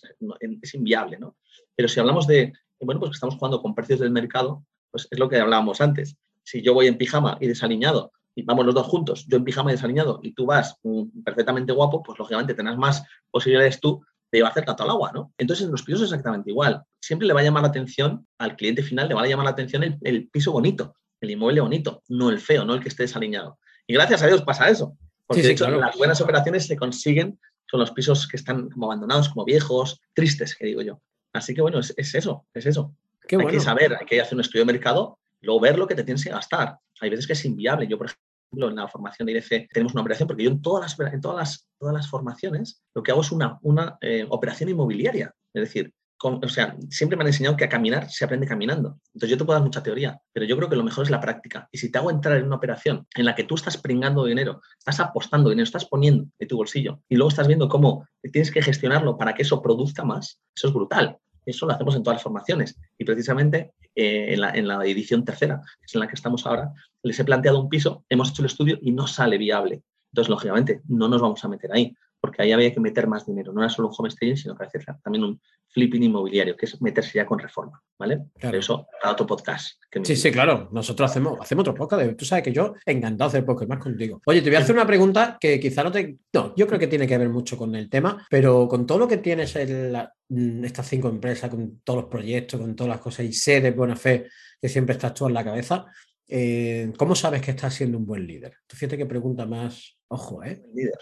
es 0.61 0.73
inviable, 0.75 1.17
¿no? 1.17 1.35
Pero 1.75 1.89
si 1.89 1.99
hablamos 1.99 2.27
de, 2.27 2.53
bueno, 2.79 2.99
pues 2.99 3.11
que 3.11 3.15
estamos 3.15 3.35
jugando 3.35 3.61
con 3.61 3.73
precios 3.73 3.99
del 3.99 4.11
mercado, 4.11 4.63
pues 4.91 5.07
es 5.09 5.19
lo 5.19 5.29
que 5.29 5.37
hablábamos 5.37 5.81
antes. 5.81 6.17
Si 6.43 6.61
yo 6.61 6.73
voy 6.73 6.87
en 6.87 6.97
pijama 6.97 7.37
y 7.41 7.47
desaliñado, 7.47 8.11
y 8.35 8.43
vamos 8.43 8.65
los 8.65 8.75
dos 8.75 8.87
juntos, 8.87 9.25
yo 9.27 9.37
en 9.37 9.43
pijama 9.43 9.71
y 9.71 9.75
desaliñado, 9.75 10.19
y 10.23 10.33
tú 10.33 10.45
vas 10.45 10.77
mm, 10.83 11.23
perfectamente 11.23 11.73
guapo, 11.73 12.03
pues 12.03 12.19
lógicamente 12.19 12.53
tendrás 12.53 12.77
más 12.77 13.03
posibilidades 13.31 13.79
tú 13.79 14.01
de 14.31 14.45
hacer 14.45 14.65
tanto 14.65 14.83
al 14.83 14.89
agua, 14.89 15.11
¿no? 15.13 15.33
Entonces, 15.37 15.65
en 15.65 15.71
los 15.71 15.83
pisos 15.83 16.01
es 16.01 16.07
exactamente 16.07 16.51
igual. 16.51 16.83
Siempre 16.99 17.27
le 17.27 17.33
va 17.33 17.39
a 17.39 17.43
llamar 17.43 17.63
la 17.63 17.69
atención 17.69 18.27
al 18.37 18.55
cliente 18.55 18.83
final, 18.83 19.07
le 19.07 19.15
va 19.15 19.21
a 19.21 19.27
llamar 19.27 19.45
la 19.45 19.51
atención 19.51 19.83
el, 19.83 19.97
el 20.01 20.27
piso 20.29 20.51
bonito, 20.51 20.95
el 21.21 21.31
inmueble 21.31 21.61
bonito, 21.61 22.03
no 22.09 22.29
el 22.29 22.39
feo, 22.39 22.65
no 22.65 22.73
el 22.73 22.81
que 22.81 22.89
esté 22.89 23.03
desaliñado. 23.03 23.57
Y 23.87 23.93
gracias 23.93 24.21
a 24.21 24.27
Dios 24.27 24.41
pasa 24.41 24.69
eso. 24.69 24.97
Porque 25.27 25.43
de 25.43 25.51
hecho 25.51 25.69
las 25.69 25.97
buenas 25.97 26.21
operaciones 26.21 26.67
se 26.67 26.77
consiguen 26.77 27.39
con 27.69 27.81
los 27.81 27.91
pisos 27.91 28.27
que 28.27 28.37
están 28.37 28.69
como 28.69 28.85
abandonados, 28.85 29.29
como 29.29 29.45
viejos, 29.45 30.01
tristes, 30.13 30.55
que 30.55 30.65
digo 30.65 30.81
yo. 30.81 31.01
Así 31.33 31.53
que 31.53 31.61
bueno, 31.61 31.79
es, 31.79 31.93
eso, 31.97 32.45
es 32.53 32.65
eso. 32.65 32.95
Hay 33.35 33.47
que 33.47 33.59
saber, 33.59 33.95
hay 33.99 34.05
que 34.05 34.21
hacer 34.21 34.35
un 34.35 34.41
estudio 34.41 34.65
de 34.65 34.73
mercado, 34.73 35.19
luego 35.41 35.59
ver 35.59 35.77
lo 35.77 35.87
que 35.87 35.95
te 35.95 36.03
tienes 36.03 36.23
que 36.23 36.29
gastar. 36.29 36.77
Hay 37.01 37.09
veces 37.09 37.27
que 37.27 37.33
es 37.33 37.45
inviable. 37.45 37.87
Yo, 37.87 37.97
por 37.97 38.07
ejemplo, 38.07 38.69
en 38.69 38.75
la 38.75 38.87
formación 38.87 39.25
de 39.25 39.33
IDC 39.33 39.69
tenemos 39.71 39.93
una 39.93 40.01
operación, 40.01 40.27
porque 40.27 40.43
yo 40.43 40.49
en 40.49 40.61
todas 40.61 40.97
las, 40.97 41.13
en 41.13 41.21
todas 41.21 41.37
las, 41.37 41.67
todas 41.77 41.93
las 41.93 42.09
formaciones 42.09 42.81
lo 42.95 43.03
que 43.03 43.11
hago 43.11 43.21
es 43.21 43.31
una, 43.31 43.59
una 43.61 43.97
eh, 44.01 44.25
operación 44.29 44.69
inmobiliaria. 44.69 45.33
Es 45.53 45.61
decir, 45.61 45.93
o 46.19 46.49
sea, 46.49 46.75
siempre 46.89 47.15
me 47.15 47.23
han 47.23 47.27
enseñado 47.27 47.55
que 47.55 47.65
a 47.65 47.69
caminar 47.69 48.09
se 48.09 48.25
aprende 48.25 48.47
caminando. 48.47 48.99
Entonces 49.13 49.29
yo 49.29 49.37
te 49.37 49.45
puedo 49.45 49.59
dar 49.59 49.65
mucha 49.65 49.83
teoría, 49.83 50.19
pero 50.33 50.45
yo 50.45 50.57
creo 50.57 50.69
que 50.69 50.75
lo 50.75 50.83
mejor 50.83 51.03
es 51.03 51.11
la 51.11 51.21
práctica. 51.21 51.67
Y 51.71 51.77
si 51.77 51.91
te 51.91 51.97
hago 51.97 52.09
entrar 52.09 52.37
en 52.37 52.45
una 52.45 52.55
operación 52.55 53.05
en 53.15 53.25
la 53.25 53.35
que 53.35 53.43
tú 53.43 53.55
estás 53.55 53.77
pringando 53.77 54.25
dinero, 54.25 54.61
estás 54.77 54.99
apostando 54.99 55.49
dinero, 55.49 55.63
estás 55.63 55.85
poniendo 55.85 56.25
de 56.39 56.45
tu 56.47 56.57
bolsillo 56.57 57.01
y 57.07 57.15
luego 57.15 57.29
estás 57.29 57.47
viendo 57.47 57.69
cómo 57.69 58.07
tienes 58.31 58.51
que 58.51 58.61
gestionarlo 58.61 59.17
para 59.17 59.35
que 59.35 59.43
eso 59.43 59.61
produzca 59.61 60.03
más, 60.03 60.41
eso 60.55 60.67
es 60.67 60.73
brutal. 60.73 61.17
Eso 61.47 61.65
lo 61.65 61.73
hacemos 61.73 61.95
en 61.95 62.03
todas 62.03 62.17
las 62.17 62.23
formaciones. 62.23 62.77
Y 62.97 63.05
precisamente 63.05 63.73
eh, 63.95 64.33
en, 64.33 64.41
la, 64.41 64.51
en 64.51 64.67
la 64.67 64.85
edición 64.85 65.23
tercera, 65.23 65.61
que 65.79 65.85
es 65.85 65.95
en 65.95 66.01
la 66.01 66.07
que 66.07 66.15
estamos 66.15 66.45
ahora, 66.45 66.73
les 67.03 67.19
he 67.19 67.25
planteado 67.25 67.61
un 67.61 67.69
piso, 67.69 68.05
hemos 68.09 68.29
hecho 68.29 68.41
el 68.41 68.47
estudio 68.47 68.77
y 68.81 68.91
no 68.91 69.07
sale 69.07 69.37
viable. 69.37 69.81
Entonces, 70.11 70.29
lógicamente, 70.29 70.81
no 70.87 71.07
nos 71.07 71.21
vamos 71.21 71.43
a 71.43 71.47
meter 71.47 71.71
ahí 71.73 71.95
porque 72.19 72.41
ahí 72.41 72.51
había 72.51 72.73
que 72.73 72.79
meter 72.79 73.07
más 73.07 73.25
dinero. 73.25 73.53
No 73.53 73.61
era 73.61 73.69
solo 73.69 73.89
un 73.89 73.95
home 73.97 74.09
staging, 74.09 74.37
sino 74.37 74.55
que 74.55 74.67
también 75.03 75.23
un 75.23 75.41
flipping 75.69 76.03
inmobiliario, 76.03 76.55
que 76.55 76.65
es 76.65 76.81
meterse 76.81 77.13
ya 77.15 77.25
con 77.25 77.39
reforma, 77.39 77.81
¿vale? 77.99 78.25
Claro. 78.39 78.57
eso, 78.57 78.87
para 79.01 79.13
otro 79.13 79.25
podcast. 79.25 79.79
sí, 80.03 80.15
sí, 80.15 80.31
claro. 80.31 80.69
Nosotros 80.71 81.09
hacemos, 81.09 81.37
hacemos 81.39 81.63
otro 81.63 81.75
podcast. 81.75 82.15
Tú 82.15 82.25
sabes 82.25 82.43
que 82.43 82.53
yo 82.53 82.75
encantado 82.85 83.29
de 83.29 83.37
hacer 83.37 83.45
podcast 83.45 83.69
más 83.69 83.79
contigo. 83.79 84.21
Oye, 84.25 84.41
te 84.41 84.49
voy 84.49 84.57
a 84.57 84.59
hacer 84.59 84.75
una 84.75 84.87
pregunta 84.87 85.37
que 85.39 85.59
quizá 85.59 85.83
no 85.83 85.91
te... 85.91 86.17
No, 86.33 86.53
yo 86.55 86.67
creo 86.67 86.79
que 86.79 86.87
tiene 86.87 87.07
que 87.07 87.17
ver 87.17 87.29
mucho 87.29 87.57
con 87.57 87.75
el 87.75 87.89
tema, 87.89 88.25
pero 88.29 88.67
con 88.67 88.85
todo 88.85 88.99
lo 88.99 89.07
que 89.07 89.17
tienes 89.17 89.55
en 89.55 89.93
mm, 90.29 90.65
estas 90.65 90.87
cinco 90.87 91.09
empresas, 91.09 91.49
con 91.49 91.81
todos 91.81 92.01
los 92.01 92.09
proyectos, 92.09 92.59
con 92.59 92.75
todas 92.75 92.89
las 92.89 93.01
cosas 93.01 93.25
y 93.25 93.33
sé 93.33 93.61
de 93.61 93.71
buena 93.71 93.95
fe 93.95 94.27
que 94.59 94.69
siempre 94.69 94.93
estás 94.93 95.13
tú 95.13 95.27
en 95.27 95.33
la 95.33 95.43
cabeza, 95.43 95.85
eh, 96.27 96.91
¿cómo 96.97 97.15
sabes 97.15 97.41
que 97.41 97.51
estás 97.51 97.73
siendo 97.73 97.97
un 97.97 98.05
buen 98.05 98.25
líder? 98.25 98.57
Tú 98.65 98.75
fíjate 98.75 98.97
que 98.97 99.05
pregunta 99.05 99.45
más, 99.45 99.97
ojo, 100.07 100.43
¿eh? 100.43 100.61
Líder. 100.73 100.97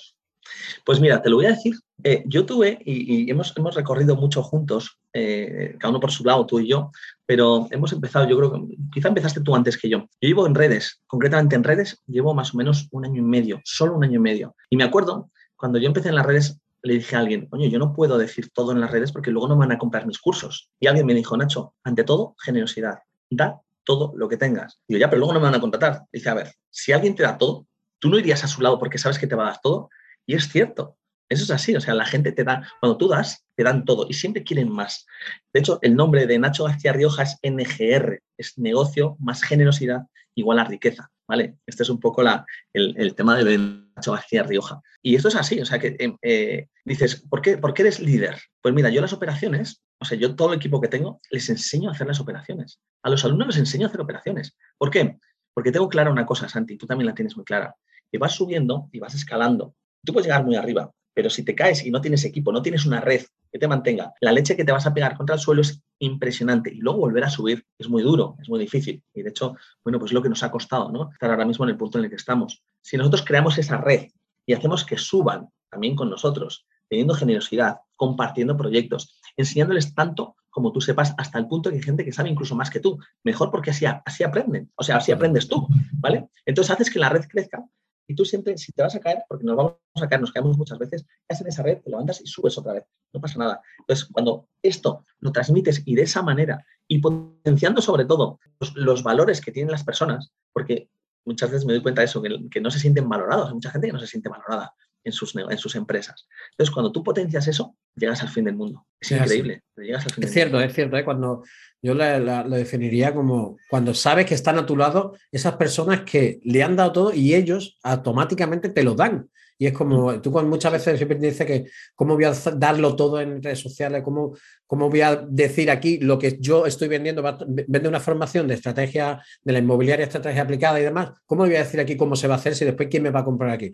Pues 0.85 0.99
mira, 0.99 1.21
te 1.21 1.29
lo 1.29 1.37
voy 1.37 1.45
a 1.45 1.51
decir. 1.51 1.75
Eh, 2.03 2.23
yo 2.27 2.45
tuve, 2.45 2.79
y, 2.85 3.29
hemos, 3.29 3.53
hemos, 3.55 3.75
recorrido 3.75 4.15
mucho 4.15 4.43
juntos, 4.43 4.99
eh, 5.13 5.75
cada 5.79 5.89
uno 5.91 5.99
por 5.99 6.11
su 6.11 6.23
lado, 6.23 6.45
tú 6.45 6.59
y 6.59 6.67
yo, 6.67 6.91
pero 7.25 7.67
hemos 7.71 7.91
empezado, 7.93 8.27
yo 8.27 8.37
creo 8.37 8.51
que 8.51 8.75
quizá 8.93 9.07
empezaste 9.07 9.41
tú 9.41 9.55
antes 9.55 9.77
que 9.77 9.89
yo. 9.89 9.99
Yo 10.21 10.27
llevo 10.27 10.45
en 10.45 10.55
redes, 10.55 11.01
concretamente 11.07 11.55
en 11.55 11.63
redes, 11.63 12.01
llevo 12.05 12.33
más 12.33 12.53
o 12.53 12.57
menos 12.57 12.87
un 12.91 13.05
año 13.05 13.21
y 13.21 13.25
medio, 13.25 13.61
solo 13.63 13.95
un 13.95 14.03
año 14.03 14.17
y 14.17 14.23
medio. 14.23 14.55
Y 14.69 14.77
me 14.77 14.83
acuerdo, 14.83 15.31
cuando 15.55 15.79
yo 15.79 15.87
empecé 15.87 16.09
en 16.09 16.15
las 16.15 16.25
redes, 16.25 16.59
le 16.85 16.93
dije 16.93 17.15
a 17.15 17.19
alguien, 17.19 17.47
oye, 17.51 17.69
yo 17.69 17.79
no 17.79 17.93
puedo 17.93 18.17
decir 18.17 18.51
todo 18.53 18.71
en 18.71 18.79
las 18.79 18.91
redes 18.91 19.11
porque 19.11 19.31
luego 19.31 19.47
no 19.47 19.55
me 19.55 19.61
van 19.61 19.71
a 19.71 19.77
comprar 19.77 20.05
mis 20.05 20.19
cursos. 20.19 20.69
Y 20.79 20.87
alguien 20.87 21.07
me 21.07 21.15
dijo, 21.15 21.35
Nacho, 21.35 21.73
ante 21.83 22.03
todo, 22.03 22.35
generosidad. 22.43 22.99
Da 23.29 23.59
todo 23.83 24.13
lo 24.15 24.29
que 24.29 24.37
tengas. 24.37 24.79
Y 24.87 24.93
yo, 24.93 24.99
ya, 24.99 25.09
pero 25.09 25.19
luego 25.19 25.33
no 25.33 25.39
me 25.39 25.45
van 25.45 25.55
a 25.55 25.59
contratar. 25.59 26.03
Dice, 26.11 26.29
a 26.29 26.35
ver, 26.35 26.53
si 26.69 26.91
alguien 26.91 27.15
te 27.15 27.23
da 27.23 27.37
todo, 27.37 27.65
tú 27.99 28.09
no 28.09 28.19
irías 28.19 28.43
a 28.43 28.47
su 28.47 28.61
lado 28.61 28.77
porque 28.77 28.99
sabes 28.99 29.17
que 29.17 29.27
te 29.27 29.35
va 29.35 29.43
a 29.43 29.51
dar 29.51 29.59
todo. 29.61 29.89
Y 30.25 30.35
es 30.35 30.49
cierto, 30.49 30.97
eso 31.29 31.43
es 31.43 31.51
así, 31.51 31.75
o 31.75 31.81
sea, 31.81 31.95
la 31.95 32.05
gente 32.05 32.31
te 32.31 32.43
da, 32.43 32.67
cuando 32.79 32.97
tú 32.97 33.07
das, 33.07 33.45
te 33.55 33.63
dan 33.63 33.83
todo 33.83 34.05
y 34.07 34.13
siempre 34.13 34.43
quieren 34.43 34.71
más. 34.71 35.07
De 35.53 35.59
hecho, 35.59 35.79
el 35.81 35.95
nombre 35.95 36.27
de 36.27 36.37
Nacho 36.37 36.65
García 36.65 36.93
Rioja 36.93 37.23
es 37.23 37.39
NGR, 37.41 38.21
es 38.37 38.57
negocio 38.57 39.15
más 39.19 39.41
generosidad 39.41 40.03
igual 40.35 40.59
a 40.59 40.65
riqueza, 40.65 41.09
¿vale? 41.27 41.57
Este 41.65 41.83
es 41.83 41.89
un 41.89 41.99
poco 41.99 42.21
la, 42.21 42.45
el, 42.73 43.15
tema 43.15 43.35
de 43.37 43.57
Nacho 43.57 44.11
García 44.11 44.43
Rioja. 44.43 44.81
Y 45.01 45.15
esto 45.15 45.29
es 45.29 45.35
así, 45.35 45.59
o 45.59 45.65
sea, 45.65 45.79
que 45.79 45.95
em, 45.97 46.17
eh, 46.21 46.67
dices, 46.83 47.23
¿por 47.27 47.41
qué, 47.41 47.57
¿por 47.57 47.73
qué 47.73 47.83
eres 47.83 47.99
líder? 47.99 48.37
Pues 48.61 48.75
mira, 48.75 48.89
yo 48.89 49.01
las 49.01 49.13
operaciones, 49.13 49.81
o 49.99 50.05
sea, 50.05 50.17
yo 50.17 50.35
todo 50.35 50.51
el 50.51 50.57
equipo 50.57 50.79
que 50.79 50.89
tengo, 50.89 51.21
les 51.31 51.49
enseño 51.49 51.89
a 51.89 51.93
hacer 51.93 52.05
las 52.05 52.19
operaciones. 52.19 52.79
A 53.01 53.09
los 53.09 53.25
alumnos 53.25 53.47
les 53.47 53.57
enseño 53.57 53.87
a 53.87 53.89
hacer 53.89 54.01
operaciones. 54.01 54.55
¿Por 54.77 54.91
qué? 54.91 55.17
Porque 55.53 55.71
tengo 55.71 55.89
clara 55.89 56.11
una 56.11 56.25
cosa, 56.25 56.49
Santi, 56.49 56.77
tú 56.77 56.85
también 56.85 57.07
la 57.07 57.15
tienes 57.15 57.35
muy 57.35 57.45
clara, 57.45 57.75
que 58.11 58.17
vas 58.19 58.33
subiendo 58.33 58.89
y 58.91 58.99
vas 58.99 59.15
escalando 59.15 59.73
Tú 60.05 60.13
puedes 60.13 60.27
llegar 60.27 60.45
muy 60.45 60.55
arriba, 60.55 60.91
pero 61.13 61.29
si 61.29 61.43
te 61.43 61.55
caes 61.55 61.85
y 61.85 61.91
no 61.91 62.01
tienes 62.01 62.23
equipo, 62.25 62.51
no 62.51 62.61
tienes 62.61 62.85
una 62.85 63.01
red 63.01 63.21
que 63.51 63.59
te 63.59 63.67
mantenga, 63.67 64.13
la 64.19 64.33
leche 64.33 64.55
que 64.55 64.65
te 64.65 64.71
vas 64.71 64.85
a 64.85 64.93
pegar 64.93 65.15
contra 65.15 65.35
el 65.35 65.41
suelo 65.41 65.61
es 65.61 65.81
impresionante 65.99 66.73
y 66.73 66.77
luego 66.77 66.99
volver 66.99 67.23
a 67.23 67.29
subir 67.29 67.65
es 67.79 67.87
muy 67.87 68.03
duro, 68.03 68.35
es 68.41 68.49
muy 68.49 68.59
difícil. 68.59 69.01
Y 69.13 69.21
de 69.21 69.29
hecho, 69.29 69.55
bueno, 69.83 69.97
pues 69.97 70.09
es 70.09 70.13
lo 70.13 70.21
que 70.21 70.29
nos 70.29 70.43
ha 70.43 70.51
costado, 70.51 70.91
¿no? 70.91 71.09
Estar 71.11 71.31
ahora 71.31 71.45
mismo 71.45 71.63
en 71.65 71.71
el 71.71 71.77
punto 71.77 71.97
en 71.97 72.03
el 72.03 72.09
que 72.09 72.17
estamos. 72.17 72.63
Si 72.81 72.97
nosotros 72.97 73.23
creamos 73.25 73.57
esa 73.57 73.77
red 73.77 74.09
y 74.45 74.53
hacemos 74.53 74.83
que 74.83 74.97
suban 74.97 75.49
también 75.69 75.95
con 75.95 76.09
nosotros, 76.09 76.67
teniendo 76.89 77.13
generosidad, 77.13 77.77
compartiendo 77.95 78.57
proyectos, 78.57 79.19
enseñándoles 79.37 79.95
tanto 79.95 80.35
como 80.49 80.71
tú 80.71 80.79
sepas, 80.79 81.13
hasta 81.17 81.37
el 81.37 81.47
punto 81.47 81.69
que 81.69 81.75
hay 81.75 81.81
gente 81.81 82.05
que 82.05 82.13
sabe 82.13 82.29
incluso 82.29 82.55
más 82.55 82.69
que 82.69 82.79
tú. 82.79 82.97
Mejor 83.25 83.51
porque 83.51 83.71
así, 83.71 83.85
así 83.85 84.23
aprenden, 84.23 84.71
o 84.75 84.83
sea, 84.83 84.97
así 84.97 85.11
aprendes 85.11 85.49
tú, 85.49 85.67
¿vale? 85.93 86.29
Entonces 86.45 86.73
haces 86.73 86.89
que 86.89 86.99
la 86.99 87.09
red 87.09 87.25
crezca 87.27 87.61
y 88.07 88.15
tú 88.15 88.25
siempre, 88.25 88.57
si 88.57 88.71
te 88.71 88.81
vas 88.81 88.95
a 88.95 88.99
caer, 88.99 89.23
porque 89.27 89.43
nos 89.43 89.55
vamos 89.55 89.75
a 89.95 90.07
caer, 90.07 90.21
nos 90.21 90.31
caemos 90.31 90.57
muchas 90.57 90.77
veces, 90.77 91.05
caes 91.27 91.41
en 91.41 91.47
esa 91.47 91.63
red, 91.63 91.81
te 91.81 91.89
levantas 91.89 92.21
y 92.21 92.27
subes 92.27 92.57
otra 92.57 92.73
vez. 92.73 92.83
No 93.13 93.21
pasa 93.21 93.39
nada. 93.39 93.61
Entonces, 93.79 94.07
cuando 94.11 94.47
esto 94.61 95.03
lo 95.19 95.31
transmites 95.31 95.81
y 95.85 95.95
de 95.95 96.03
esa 96.03 96.21
manera, 96.21 96.65
y 96.87 96.99
potenciando 96.99 97.81
sobre 97.81 98.05
todo 98.05 98.39
los, 98.75 99.03
valores 99.03 99.41
que 99.41 99.51
tienen 99.51 99.71
las 99.71 99.83
personas, 99.83 100.31
porque 100.53 100.89
muchas 101.25 101.49
veces 101.49 101.65
me 101.65 101.73
doy 101.73 101.81
cuenta 101.81 102.01
de 102.01 102.05
eso, 102.05 102.21
que, 102.21 102.61
no 102.61 102.71
se 102.71 102.79
sienten 102.79 103.09
valorados. 103.09 103.47
Hay 103.47 103.55
mucha 103.55 103.71
gente 103.71 103.87
que 103.87 103.93
no 103.93 103.99
se 103.99 104.07
siente 104.07 104.29
valorada 104.29 104.73
en 105.05 105.13
sus, 105.13 105.35
en 105.35 105.57
sus 105.57 105.75
empresas. 105.75 106.27
Entonces, 106.51 106.73
cuando 106.73 106.91
tú 106.91 107.03
potencias 107.03 107.47
eso, 107.47 107.77
llegas 107.95 108.21
al 108.21 108.29
fin 108.29 108.43
del 108.45 108.55
mundo. 108.55 108.85
Es 108.99 109.11
increíble. 109.11 109.63
Llegas 109.77 110.05
es 110.17 110.33
cierto, 110.33 110.59
es 110.59 110.73
cierto. 110.73 110.97
¿eh? 110.97 111.05
Cuando 111.05 111.43
yo 111.81 111.93
lo 111.93 112.55
definiría 112.55 113.13
como 113.13 113.57
cuando 113.69 113.93
sabes 113.93 114.25
que 114.25 114.33
están 114.33 114.57
a 114.57 114.65
tu 114.65 114.75
lado 114.75 115.15
esas 115.31 115.55
personas 115.55 116.01
que 116.01 116.39
le 116.43 116.63
han 116.63 116.75
dado 116.75 116.91
todo 116.91 117.13
y 117.13 117.35
ellos 117.35 117.77
automáticamente 117.83 118.69
te 118.69 118.83
lo 118.83 118.95
dan. 118.95 119.29
Y 119.57 119.67
es 119.67 119.73
como, 119.73 120.21
tú 120.21 120.31
muchas 120.31 120.71
veces 120.71 120.97
siempre 120.97 121.17
te 121.17 121.27
dices 121.27 121.45
que 121.45 121.65
cómo 121.95 122.15
voy 122.15 122.25
a 122.25 122.33
darlo 122.55 122.95
todo 122.95 123.21
en 123.21 123.41
redes 123.41 123.59
sociales, 123.59 124.01
cómo, 124.03 124.35
cómo 124.67 124.89
voy 124.89 125.01
a 125.01 125.15
decir 125.15 125.71
aquí 125.71 125.97
lo 125.99 126.19
que 126.19 126.37
yo 126.39 126.65
estoy 126.65 126.87
vendiendo, 126.87 127.23
vende 127.47 127.87
una 127.87 127.99
formación 127.99 128.47
de 128.47 128.55
estrategia, 128.55 129.21
de 129.43 129.53
la 129.53 129.59
inmobiliaria, 129.59 130.05
estrategia 130.05 130.41
aplicada 130.41 130.79
y 130.79 130.83
demás, 130.83 131.11
¿cómo 131.25 131.45
voy 131.45 131.55
a 131.55 131.59
decir 131.59 131.79
aquí 131.79 131.95
cómo 131.95 132.15
se 132.15 132.27
va 132.27 132.35
a 132.35 132.37
hacer 132.37 132.55
si 132.55 132.65
después 132.65 132.89
quién 132.89 133.03
me 133.03 133.11
va 133.11 133.21
a 133.21 133.25
comprar 133.25 133.51
aquí? 133.51 133.71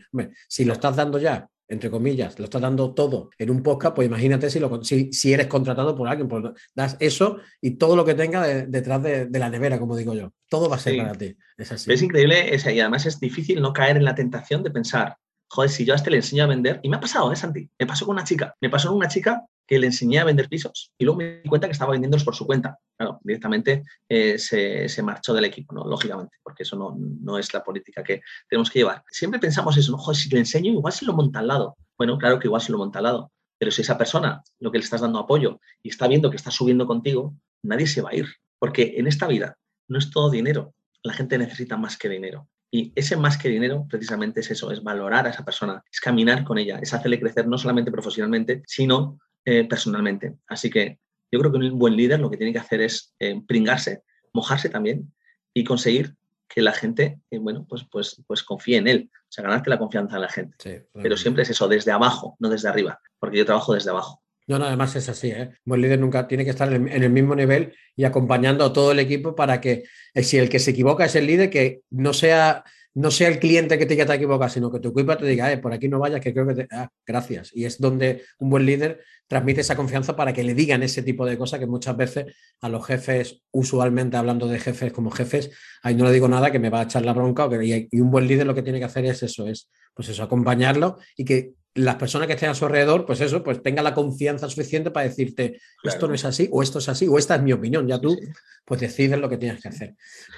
si 0.48 0.66
lo 0.66 0.74
estás 0.74 0.96
dando 0.96 1.18
ya 1.18 1.48
entre 1.72 1.90
comillas, 1.90 2.38
lo 2.38 2.46
estás 2.46 2.62
dando 2.62 2.94
todo 2.94 3.30
en 3.38 3.50
un 3.50 3.64
podcast, 3.64 3.96
pues 3.96 4.06
imagínate 4.06 4.50
si, 4.50 4.60
lo, 4.60 4.84
si, 4.84 5.14
si 5.14 5.32
eres 5.32 5.48
contratado 5.48 5.96
por 5.96 6.10
alguien, 6.10 6.28
pues 6.28 6.44
das 6.76 6.98
eso 7.00 7.38
y 7.62 7.72
todo 7.72 7.96
lo 7.96 8.04
que 8.04 8.14
tenga 8.14 8.46
detrás 8.46 9.02
de, 9.02 9.30
la 9.40 9.50
nevera, 9.50 9.80
como 9.80 9.96
digo 9.96 10.14
yo. 10.14 10.34
Todo 10.50 10.70
va 10.70 10.76
a 10.76 10.80
ser 10.80 10.98
para 10.98 11.14
ti. 11.14 11.34
Es, 11.58 11.72
así. 11.72 11.94
es 11.94 12.02
increíble 12.02 12.52
y 12.54 12.80
además 12.82 13.06
es 13.06 13.22
difícil 13.22 13.62
no 13.62 13.72
caer 13.72 13.96
en 13.96 14.04
la 14.04 14.16
tentación 14.16 14.64
de 14.64 14.72
pensar, 14.72 15.16
joder, 15.52 15.70
si 15.70 15.84
yo 15.84 15.94
a 15.94 15.98
este 15.98 16.10
le 16.10 16.18
enseño 16.18 16.46
a 16.46 16.48
vender, 16.48 16.80
y 16.82 16.88
me 16.88 16.96
ha 16.96 17.00
pasado, 17.02 17.32
¿eh, 17.32 17.36
Santi? 17.36 17.70
Me 17.78 17.86
pasó 17.86 18.06
con 18.06 18.16
una 18.16 18.24
chica, 18.24 18.56
me 18.62 18.70
pasó 18.70 18.88
con 18.88 18.98
una 18.98 19.10
chica 19.10 19.46
que 19.68 19.80
le 19.80 19.88
enseñé 19.88 20.20
a 20.20 20.24
vender 20.24 20.48
pisos 20.48 20.92
y 20.98 21.04
luego 21.04 21.18
me 21.18 21.42
di 21.42 21.50
cuenta 21.50 21.68
que 21.68 21.74
estaba 21.74 21.92
vendiéndolos 21.92 22.24
por 22.24 22.36
su 22.36 22.46
cuenta. 22.46 22.78
Claro, 22.98 23.20
directamente 23.22 23.84
eh, 24.08 24.38
se, 24.38 25.04
marchó 25.04 25.34
del 25.34 25.44
equipo, 25.44 25.76
¿no? 25.76 25.84
lógicamente, 25.84 26.38
porque 26.42 26.64
eso 26.64 26.78
no, 26.78 27.38
es 27.38 27.54
la 27.54 27.64
política 27.64 28.02
que 28.02 28.22
tenemos 28.50 28.70
que 28.70 28.80
llevar. 28.80 29.04
Siempre 29.10 29.42
pensamos 29.42 29.76
eso, 29.76 29.92
¿no? 29.92 29.98
Joder, 29.98 30.18
si 30.18 30.30
le 30.30 30.40
enseño, 30.40 30.72
igual 30.72 30.94
se 30.94 31.06
lo 31.06 31.14
monta 31.14 31.40
al 31.40 31.48
lado. 31.48 31.76
Bueno, 31.98 32.18
claro 32.18 32.40
que 32.40 32.48
igual 32.48 32.62
se 32.62 32.72
lo 32.72 32.78
monta 32.78 33.00
al 33.00 33.04
lado, 33.04 33.32
pero 33.58 33.72
si 33.72 33.82
esa 33.82 33.98
persona, 33.98 34.44
lo 34.60 34.72
que 34.72 34.78
le 34.78 34.86
estás 34.86 35.02
dando 35.02 35.20
apoyo 35.20 35.60
y 35.84 35.90
está 35.90 36.08
viendo 36.08 36.30
que 36.30 36.38
está 36.38 36.50
subiendo 36.50 36.88
contigo, 36.88 37.36
nadie 37.62 37.88
se 37.88 38.02
va 38.02 38.12
a 38.12 38.16
ir, 38.16 38.28
porque 38.58 38.94
en 38.98 39.08
esta 39.08 39.28
vida 39.28 39.58
no 39.90 40.00
es 40.00 40.12
todo 40.12 40.30
dinero. 40.30 40.74
La 41.04 41.14
gente 41.14 41.38
necesita 41.38 41.76
más 41.76 41.98
que 41.98 42.08
dinero. 42.08 42.48
Y 42.74 42.94
ese 42.96 43.18
más 43.18 43.38
que 43.38 43.50
dinero 43.50 43.86
precisamente 43.90 44.40
es 44.40 44.50
eso, 44.50 44.72
es 44.72 44.82
valorar 44.82 45.28
a 45.28 45.30
esa 45.30 45.44
persona, 45.44 45.84
es 45.92 46.00
caminar 46.00 46.46
con 46.46 46.58
ella, 46.58 46.80
es 46.82 46.94
hacerle 46.94 47.20
crecer 47.20 47.46
no 47.46 47.58
solamente 47.58 47.92
profesionalmente, 47.92 48.64
sino 48.66 49.20
eh, 49.44 49.66
personalmente. 49.68 50.38
Así 50.48 50.70
que 50.70 51.00
yo 51.30 51.40
creo 51.40 51.52
que 51.52 51.58
un 51.58 51.78
buen 51.78 51.98
líder 51.98 52.20
lo 52.22 52.30
que 52.30 52.38
tiene 52.38 52.54
que 52.54 52.60
hacer 52.60 52.82
es 52.82 53.14
eh, 53.20 53.42
pringarse, 53.46 54.04
mojarse 54.34 54.70
también 54.70 55.14
y 55.54 55.66
conseguir 55.66 56.16
que 56.48 56.62
la 56.62 56.74
gente, 56.74 57.20
eh, 57.30 57.40
bueno, 57.40 57.66
pues, 57.68 57.86
pues, 57.90 58.22
pues 58.28 58.44
confíe 58.44 58.78
en 58.78 58.88
él, 58.88 59.10
o 59.14 59.32
sea, 59.32 59.44
ganarte 59.44 59.70
la 59.70 59.80
confianza 59.80 60.16
de 60.16 60.22
la 60.22 60.30
gente. 60.30 60.56
Pero 60.94 61.18
siempre 61.18 61.44
es 61.44 61.50
eso, 61.50 61.68
desde 61.68 61.92
abajo, 61.92 62.36
no 62.40 62.50
desde 62.50 62.70
arriba, 62.70 63.00
porque 63.20 63.38
yo 63.38 63.46
trabajo 63.46 63.74
desde 63.74 63.90
abajo. 63.90 64.22
No, 64.52 64.60
no, 64.60 64.66
además 64.66 64.94
es 64.98 65.08
así. 65.08 65.30
¿eh? 65.30 65.44
Un 65.44 65.58
buen 65.64 65.82
líder 65.82 65.98
nunca 65.98 66.28
tiene 66.28 66.44
que 66.44 66.50
estar 66.50 66.72
en 66.74 66.90
el 66.90 67.10
mismo 67.10 67.34
nivel 67.36 67.74
y 67.96 68.04
acompañando 68.04 68.66
a 68.66 68.74
todo 68.74 68.92
el 68.92 69.00
equipo 69.00 69.34
para 69.34 69.62
que, 69.62 69.84
si 70.14 70.38
el 70.40 70.50
que 70.50 70.60
se 70.60 70.72
equivoca 70.72 71.06
es 71.06 71.16
el 71.16 71.26
líder, 71.26 71.50
que 71.50 71.84
no 71.90 72.12
sea 72.12 72.66
no 72.94 73.10
sea 73.10 73.30
el 73.30 73.40
cliente 73.40 73.78
que 73.78 73.86
te 73.86 73.94
diga 73.94 74.06
te 74.06 74.16
equivocas, 74.16 74.52
sino 74.52 74.70
que 74.70 74.82
tu 74.82 74.90
equipo 74.90 75.16
te 75.16 75.26
diga, 75.26 75.50
eh, 75.50 75.58
por 75.58 75.72
aquí 75.72 75.88
no 75.88 75.98
vayas, 76.00 76.20
que 76.20 76.34
creo 76.34 76.46
que 76.46 76.56
te... 76.56 76.68
Ah, 76.70 76.90
gracias. 77.08 77.52
Y 77.56 77.64
es 77.64 77.80
donde 77.80 78.24
un 78.40 78.50
buen 78.50 78.66
líder 78.66 79.00
transmite 79.28 79.62
esa 79.62 79.78
confianza 79.78 80.18
para 80.18 80.34
que 80.34 80.44
le 80.44 80.54
digan 80.54 80.84
ese 80.84 81.02
tipo 81.02 81.26
de 81.26 81.38
cosas 81.38 81.62
que 81.62 81.66
muchas 81.66 81.96
veces 81.96 82.26
a 82.60 82.68
los 82.68 82.86
jefes, 82.86 83.44
usualmente 83.52 84.18
hablando 84.18 84.50
de 84.50 84.60
jefes 84.60 84.92
como 84.92 85.12
jefes, 85.12 85.52
ahí 85.82 85.96
no 85.96 86.04
le 86.04 86.12
digo 86.12 86.28
nada 86.28 86.52
que 86.52 86.60
me 86.60 86.70
va 86.70 86.82
a 86.82 86.84
echar 86.84 87.06
la 87.06 87.14
bronca. 87.14 87.48
y 87.64 88.02
un 88.02 88.12
buen 88.12 88.28
líder 88.28 88.46
lo 88.46 88.54
que 88.54 88.64
tiene 88.64 88.80
que 88.80 88.86
hacer 88.86 89.06
es 89.06 89.24
eso, 89.24 89.48
es 89.48 89.70
pues 89.94 90.10
eso, 90.10 90.24
acompañarlo 90.24 90.98
y 91.16 91.24
que 91.24 91.54
las 91.74 91.96
personas 91.96 92.28
que 92.28 92.34
estén 92.34 92.50
a 92.50 92.56
su 92.56 92.66
alrededor, 92.66 93.06
pues 93.06 93.22
eso, 93.22 93.44
pues 93.44 93.62
tenga 93.64 93.82
la 93.82 93.94
confianza 93.94 94.50
suficiente 94.50 94.92
para 94.92 95.08
decirte 95.08 95.60
esto 95.84 96.08
no 96.08 96.14
es 96.14 96.26
así, 96.26 96.50
o 96.52 96.62
esto 96.62 96.80
es 96.80 96.90
así, 96.90 97.08
o 97.08 97.18
esta 97.18 97.36
es 97.36 97.42
mi 97.42 97.54
opinión. 97.54 97.88
Ya 97.88 98.00
tú, 98.00 98.18
pues 98.66 98.82
decides 98.82 99.20
lo 99.20 99.30
que 99.30 99.38
tienes 99.38 99.62
que 99.62 99.70
hacer. 99.70 99.96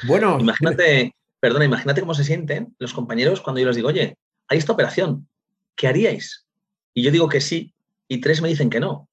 Bueno. 0.07 0.37
Imagínate, 0.39 1.15
perdona, 1.39 1.65
imagínate 1.65 2.01
cómo 2.01 2.13
se 2.13 2.23
sienten 2.23 2.75
los 2.77 2.93
compañeros 2.93 3.41
cuando 3.41 3.61
yo 3.61 3.67
les 3.67 3.75
digo, 3.75 3.87
oye, 3.87 4.17
hay 4.47 4.57
esta 4.57 4.73
operación, 4.73 5.27
¿qué 5.75 5.87
haríais? 5.87 6.45
Y 6.93 7.01
yo 7.01 7.11
digo 7.11 7.27
que 7.27 7.41
sí, 7.41 7.73
y 8.07 8.21
tres 8.21 8.41
me 8.41 8.49
dicen 8.49 8.69
que 8.69 8.79
no. 8.79 9.09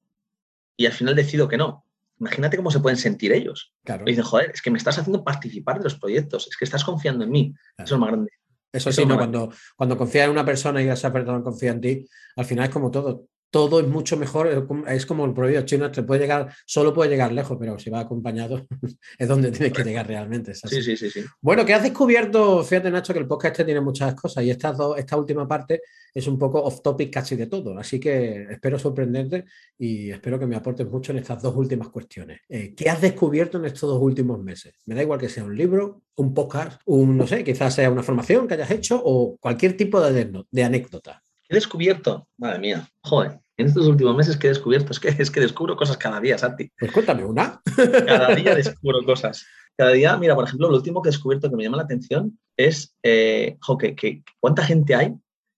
Y 0.77 0.85
al 0.85 0.93
final 0.93 1.15
decido 1.15 1.47
que 1.47 1.57
no. 1.57 1.85
Imagínate 2.19 2.55
cómo 2.55 2.69
se 2.69 2.79
pueden 2.79 2.97
sentir 2.97 3.33
ellos. 3.33 3.73
Claro. 3.83 4.03
Y 4.05 4.11
dicen, 4.11 4.23
joder, 4.23 4.51
es 4.53 4.61
que 4.61 4.69
me 4.69 4.77
estás 4.77 4.99
haciendo 4.99 5.23
participar 5.23 5.79
de 5.79 5.85
los 5.85 5.95
proyectos, 5.95 6.47
es 6.47 6.55
que 6.55 6.65
estás 6.65 6.83
confiando 6.83 7.23
en 7.23 7.31
mí. 7.31 7.53
Eso 7.77 7.83
es 7.85 7.91
lo 7.91 7.97
más 7.97 8.09
grande. 8.09 8.31
Eso 8.73 8.91
sí, 8.91 9.05
no, 9.05 9.17
cuando, 9.17 9.51
cuando 9.75 9.97
confías 9.97 10.25
en 10.25 10.31
una 10.31 10.45
persona 10.45 10.81
y 10.81 10.87
esa 10.87 11.11
persona 11.11 11.43
confía 11.43 11.71
en 11.71 11.81
ti, 11.81 12.05
al 12.35 12.45
final 12.45 12.65
es 12.65 12.71
como 12.71 12.89
todo 12.89 13.27
todo 13.51 13.81
es 13.81 13.87
mucho 13.87 14.17
mejor, 14.17 14.65
es 14.87 15.05
como 15.05 15.25
el 15.25 15.33
prohibido 15.33 15.61
chino, 15.63 15.91
te 15.91 16.03
puede 16.03 16.21
llegar, 16.21 16.53
solo 16.65 16.93
puede 16.93 17.09
llegar 17.09 17.33
lejos, 17.33 17.57
pero 17.59 17.77
si 17.77 17.89
va 17.89 17.99
acompañado 17.99 18.65
es 19.17 19.27
donde 19.27 19.51
tienes 19.51 19.73
que 19.73 19.83
llegar 19.83 20.07
realmente. 20.07 20.55
Sí, 20.55 20.81
sí, 20.81 20.95
sí, 20.95 21.09
sí. 21.09 21.23
Bueno, 21.41 21.65
que 21.65 21.73
has 21.73 21.83
descubierto, 21.83 22.63
fíjate 22.63 22.89
Nacho, 22.89 23.13
que 23.13 23.19
el 23.19 23.27
podcast 23.27 23.51
este 23.51 23.65
tiene 23.65 23.81
muchas 23.81 24.15
cosas 24.15 24.43
y 24.45 24.49
esta, 24.49 24.73
esta 24.97 25.17
última 25.17 25.47
parte 25.47 25.81
es 26.13 26.27
un 26.27 26.39
poco 26.39 26.63
off 26.63 26.81
topic 26.81 27.11
casi 27.13 27.35
de 27.35 27.47
todo, 27.47 27.77
así 27.77 27.99
que 27.99 28.47
espero 28.49 28.79
sorprenderte 28.79 29.45
y 29.77 30.09
espero 30.09 30.39
que 30.39 30.47
me 30.47 30.55
aportes 30.55 30.87
mucho 30.87 31.11
en 31.11 31.19
estas 31.19 31.41
dos 31.41 31.55
últimas 31.55 31.89
cuestiones. 31.89 32.39
Eh, 32.47 32.73
¿Qué 32.73 32.89
has 32.89 33.01
descubierto 33.01 33.57
en 33.57 33.65
estos 33.65 33.89
dos 33.89 34.01
últimos 34.01 34.41
meses? 34.41 34.73
Me 34.85 34.95
da 34.95 35.03
igual 35.03 35.19
que 35.19 35.29
sea 35.29 35.43
un 35.43 35.55
libro, 35.55 36.03
un 36.15 36.33
podcast, 36.33 36.81
un, 36.85 37.17
no 37.17 37.27
sé, 37.27 37.43
quizás 37.43 37.75
sea 37.75 37.91
una 37.91 38.03
formación 38.03 38.47
que 38.47 38.53
hayas 38.53 38.71
hecho 38.71 39.01
o 39.03 39.37
cualquier 39.37 39.75
tipo 39.75 40.01
de, 40.01 40.43
de 40.49 40.63
anécdota. 40.63 41.21
He 41.51 41.55
descubierto, 41.55 42.29
madre 42.37 42.59
mía, 42.59 42.89
joder, 43.03 43.41
en 43.57 43.67
estos 43.67 43.85
últimos 43.85 44.15
meses 44.15 44.37
que 44.37 44.47
he 44.47 44.51
descubierto, 44.51 44.93
es 44.93 45.01
que, 45.01 45.09
es 45.09 45.29
que 45.29 45.41
descubro 45.41 45.75
cosas 45.75 45.97
cada 45.97 46.21
día, 46.21 46.37
Santi. 46.37 46.71
Pues 46.79 46.93
cuéntame 46.93 47.25
una. 47.25 47.61
Cada 48.07 48.33
día 48.33 48.55
descubro 48.55 49.03
cosas. 49.03 49.45
Cada 49.75 49.91
día, 49.91 50.15
mira, 50.15 50.33
por 50.33 50.45
ejemplo, 50.45 50.69
lo 50.69 50.77
último 50.77 51.01
que 51.01 51.09
he 51.09 51.11
descubierto 51.11 51.49
que 51.49 51.57
me 51.57 51.63
llama 51.63 51.75
la 51.75 51.83
atención 51.83 52.39
es, 52.55 52.95
eh, 53.03 53.57
que, 53.97 54.23
cuánta 54.39 54.63
gente 54.63 54.95
hay 54.95 55.13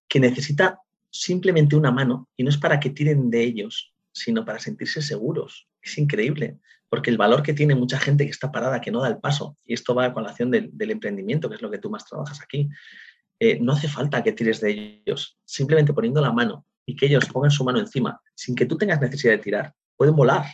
que 0.09 0.19
necesita 0.19 0.79
simplemente 1.11 1.75
una 1.75 1.91
mano 1.91 2.27
y 2.35 2.43
no 2.43 2.49
es 2.49 2.57
para 2.57 2.79
que 2.79 2.89
tiren 2.89 3.29
de 3.29 3.43
ellos, 3.43 3.93
sino 4.11 4.43
para 4.43 4.57
sentirse 4.57 4.99
seguros. 4.99 5.67
Es 5.79 5.99
increíble, 5.99 6.57
porque 6.89 7.11
el 7.11 7.17
valor 7.17 7.43
que 7.43 7.53
tiene 7.53 7.75
mucha 7.75 7.99
gente 7.99 8.25
que 8.25 8.31
está 8.31 8.51
parada, 8.51 8.81
que 8.81 8.89
no 8.89 9.01
da 9.01 9.09
el 9.09 9.19
paso, 9.19 9.57
y 9.63 9.75
esto 9.75 9.93
va 9.93 10.05
a 10.05 10.13
colación 10.13 10.49
del, 10.49 10.71
del 10.73 10.89
emprendimiento, 10.89 11.49
que 11.49 11.55
es 11.55 11.61
lo 11.61 11.69
que 11.69 11.77
tú 11.77 11.91
más 11.91 12.03
trabajas 12.03 12.41
aquí, 12.41 12.67
eh, 13.43 13.59
no 13.59 13.73
hace 13.73 13.89
falta 13.89 14.23
que 14.23 14.31
tires 14.31 14.61
de 14.61 15.01
ellos, 15.05 15.37
simplemente 15.43 15.91
poniendo 15.91 16.21
la 16.21 16.31
mano 16.31 16.65
y 16.85 16.95
que 16.95 17.07
ellos 17.07 17.25
pongan 17.25 17.51
su 17.51 17.65
mano 17.65 17.77
encima, 17.77 18.21
sin 18.33 18.55
que 18.55 18.65
tú 18.65 18.77
tengas 18.77 19.01
necesidad 19.01 19.33
de 19.33 19.39
tirar, 19.39 19.73
pueden 19.97 20.15
volar. 20.15 20.45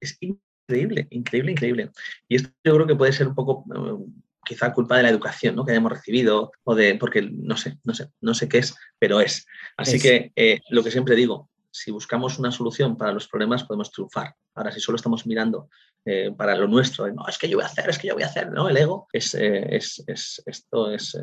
Es 0.00 0.16
increíble, 0.20 1.06
increíble, 1.10 1.52
increíble. 1.52 1.90
Y 2.28 2.36
esto 2.36 2.50
yo 2.64 2.76
creo 2.76 2.86
que 2.86 2.96
puede 2.96 3.12
ser 3.12 3.28
un 3.28 3.34
poco, 3.34 3.66
eh, 3.74 4.12
quizá 4.42 4.72
culpa 4.72 4.96
de 4.96 5.02
la 5.02 5.10
educación 5.10 5.54
¿no? 5.54 5.66
que 5.66 5.72
hayamos 5.72 5.92
recibido, 5.92 6.50
o 6.64 6.74
de, 6.74 6.94
porque 6.94 7.20
no 7.20 7.58
sé, 7.58 7.78
no 7.84 7.92
sé, 7.92 8.08
no 8.22 8.32
sé 8.32 8.48
qué 8.48 8.58
es, 8.58 8.74
pero 8.98 9.20
es. 9.20 9.46
Así 9.76 10.00
que 10.00 10.32
eh, 10.34 10.60
lo 10.70 10.82
que 10.82 10.90
siempre 10.90 11.16
digo, 11.16 11.50
si 11.70 11.90
buscamos 11.90 12.38
una 12.38 12.52
solución 12.52 12.96
para 12.96 13.12
los 13.12 13.28
problemas, 13.28 13.64
podemos 13.64 13.90
triunfar. 13.90 14.34
Ahora, 14.54 14.72
si 14.72 14.80
solo 14.80 14.96
estamos 14.96 15.26
mirando 15.26 15.68
para 16.38 16.56
lo 16.56 16.66
nuestro, 16.66 17.06
no, 17.12 17.28
es 17.28 17.36
que 17.36 17.50
yo 17.50 17.58
voy 17.58 17.64
a 17.64 17.68
hacer, 17.68 17.88
es 17.90 17.98
que 17.98 18.08
yo 18.08 18.14
voy 18.14 18.22
a 18.22 18.26
hacer, 18.26 18.50
¿no? 18.50 18.68
El 18.70 18.78
ego, 18.78 19.06
es, 19.12 19.34
es, 19.34 20.02
es 20.06 20.42
esto 20.46 20.90
es 20.90 21.14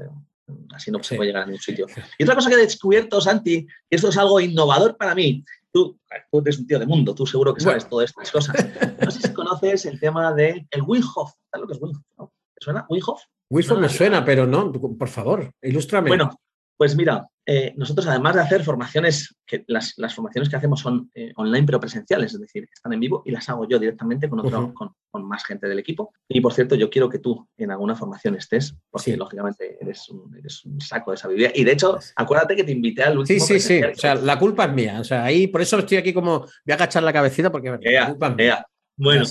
Así 0.74 0.92
no 0.92 1.04
se 1.04 1.16
puede 1.16 1.30
llegar 1.30 1.44
a 1.44 1.46
ningún 1.46 1.62
sitio. 1.62 1.88
Y 2.18 2.24
otra 2.24 2.36
cosa 2.36 2.50
que 2.50 2.56
he 2.56 2.60
descubierto, 2.60 3.20
Santi, 3.20 3.68
y 3.90 3.96
esto 3.96 4.10
es 4.10 4.18
algo 4.18 4.40
innovador 4.40 4.96
para 4.96 5.14
mí. 5.14 5.44
Tú, 5.72 6.00
tú 6.32 6.40
eres 6.40 6.58
un 6.60 6.68
tío 6.68 6.80
de 6.80 6.86
mundo, 6.86 7.14
tú 7.14 7.26
seguro 7.26 7.54
que 7.54 7.62
sabes 7.62 7.88
todas 7.88 8.10
estas 8.10 8.32
cosas. 8.32 8.56
No 9.04 9.12
sé 9.12 9.28
si 9.28 9.34
conoces 9.34 9.86
el 9.86 10.00
tema 10.00 10.34
del 10.34 10.66
el 10.72 10.82
Winhof. 10.82 11.34
¿Sabes 11.52 11.62
lo 11.62 11.68
que 11.68 11.74
es 11.74 11.82
Winhof? 11.82 12.32
¿Te 12.54 12.64
suena? 12.64 12.86
¿Winhof? 12.90 13.22
Winhof 13.50 13.80
me 13.80 13.90
suena, 13.90 14.24
pero 14.24 14.48
no, 14.48 14.72
por 14.72 15.10
favor, 15.10 15.52
ilústrame. 15.62 16.10
Bueno, 16.10 16.32
pues 16.78 16.96
mira, 16.96 17.28
eh, 17.50 17.74
nosotros 17.78 18.06
además 18.08 18.36
de 18.36 18.42
hacer 18.42 18.64
formaciones, 18.64 19.36
que 19.46 19.64
las, 19.68 19.96
formaciones 20.14 20.50
que 20.50 20.58
hacemos 20.58 20.82
son 20.82 21.10
eh, 21.16 21.32
online 21.38 21.66
pero 21.66 21.80
presenciales, 21.80 22.34
es 22.34 22.40
decir, 22.42 22.68
están 22.72 22.94
en 22.94 23.00
vivo 23.00 23.24
y 23.26 23.32
las 23.32 23.48
hago 23.50 23.68
yo 23.68 23.80
directamente 23.80 24.30
con, 24.30 24.40
otro, 24.40 24.74
con, 24.74 24.94
más 25.26 25.44
gente 25.46 25.68
del 25.68 25.80
equipo. 25.80 26.14
Y 26.28 26.42
por 26.42 26.54
cierto, 26.54 26.76
yo 26.76 26.90
quiero 26.90 27.10
que 27.10 27.20
tú 27.20 27.48
en 27.58 27.72
alguna 27.72 27.96
formación 27.96 28.36
estés, 28.36 28.76
porque 28.92 29.18
lógicamente 29.18 29.78
eres 29.82 30.08
un, 30.10 30.80
saco 30.80 31.12
de 31.12 31.18
sabiduría. 31.18 31.52
Y 31.56 31.64
de 31.64 31.72
hecho, 31.72 31.98
acuérdate 32.16 32.56
que 32.56 32.64
te 32.64 32.72
invité 32.72 33.04
al 33.04 33.18
último. 33.18 33.44
Sí, 33.44 33.60
sí, 33.60 33.82
sí. 33.82 33.82
O 33.84 33.96
sea, 33.96 34.14
la 34.14 34.38
culpa 34.38 34.66
es 34.66 34.74
mía. 34.74 35.00
O 35.00 35.04
sea, 35.04 35.24
ahí 35.24 35.48
por 35.48 35.62
eso 35.62 35.80
estoy 35.80 35.98
aquí 35.98 36.14
como, 36.14 36.42
voy 36.42 36.72
a 36.72 36.76
agachar 36.76 37.02
la 37.02 37.14
cabecita 37.14 37.52
porque 37.52 37.72
la 37.72 38.08
culpa 38.10 38.28
es 38.28 38.36
mía. 38.36 38.68
Bueno, 38.98 39.26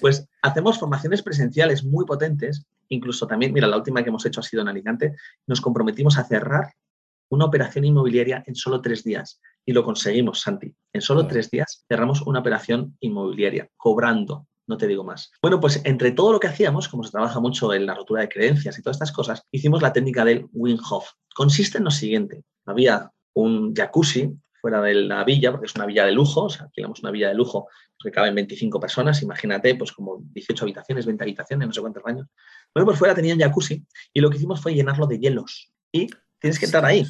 pues 0.00 0.28
hacemos 0.42 0.78
formaciones 0.78 1.22
presenciales 1.22 1.84
muy 1.84 2.04
potentes, 2.04 2.66
incluso 2.88 3.26
también, 3.26 3.52
mira, 3.52 3.68
la 3.68 3.76
última 3.76 4.02
que 4.02 4.08
hemos 4.08 4.26
hecho 4.26 4.40
ha 4.40 4.42
sido 4.42 4.62
en 4.62 4.68
Alicante, 4.68 5.14
nos 5.46 5.60
comprometimos 5.60 6.18
a 6.18 6.24
cerrar 6.24 6.74
una 7.30 7.44
operación 7.44 7.84
inmobiliaria 7.84 8.42
en 8.46 8.54
solo 8.54 8.80
tres 8.80 9.04
días. 9.04 9.40
Y 9.64 9.72
lo 9.72 9.84
conseguimos, 9.84 10.40
Santi. 10.40 10.74
En 10.92 11.00
solo 11.00 11.26
tres 11.26 11.50
días 11.50 11.84
cerramos 11.88 12.22
una 12.22 12.40
operación 12.40 12.96
inmobiliaria, 13.00 13.68
cobrando, 13.76 14.46
no 14.66 14.76
te 14.76 14.86
digo 14.86 15.04
más. 15.04 15.30
Bueno, 15.40 15.60
pues 15.60 15.80
entre 15.84 16.12
todo 16.12 16.32
lo 16.32 16.40
que 16.40 16.48
hacíamos, 16.48 16.88
como 16.88 17.04
se 17.04 17.10
trabaja 17.10 17.40
mucho 17.40 17.72
en 17.72 17.86
la 17.86 17.94
rotura 17.94 18.22
de 18.22 18.28
creencias 18.28 18.78
y 18.78 18.82
todas 18.82 18.96
estas 18.96 19.12
cosas, 19.12 19.42
hicimos 19.50 19.80
la 19.80 19.92
técnica 19.92 20.24
del 20.24 20.46
Winhof. 20.52 21.10
Consiste 21.34 21.78
en 21.78 21.84
lo 21.84 21.90
siguiente. 21.90 22.44
Había 22.66 23.10
un 23.34 23.74
jacuzzi 23.74 24.32
fuera 24.64 24.80
de 24.80 24.94
la 24.94 25.24
villa, 25.24 25.50
porque 25.50 25.66
es 25.66 25.74
una 25.74 25.84
villa 25.84 26.06
de 26.06 26.12
lujo, 26.12 26.44
o 26.44 26.48
sea, 26.48 26.64
alquilamos 26.64 27.00
una 27.00 27.10
villa 27.10 27.28
de 27.28 27.34
lujo 27.34 27.68
que 28.02 28.10
caben 28.10 28.34
25 28.34 28.80
personas, 28.80 29.22
imagínate, 29.22 29.74
pues 29.74 29.92
como 29.92 30.22
18 30.32 30.64
habitaciones, 30.64 31.04
20 31.04 31.22
habitaciones, 31.22 31.68
no 31.68 31.74
sé 31.74 31.80
cuántos 31.82 32.02
baños. 32.02 32.26
Bueno, 32.74 32.86
pues 32.86 32.98
fuera 32.98 33.14
tenían 33.14 33.38
jacuzzi 33.38 33.84
y 34.12 34.20
lo 34.20 34.30
que 34.30 34.38
hicimos 34.38 34.62
fue 34.62 34.74
llenarlo 34.74 35.06
de 35.06 35.18
hielos 35.18 35.70
y 35.92 36.08
Tienes 36.44 36.58
que 36.58 36.66
estar 36.66 36.84
ahí. 36.84 37.06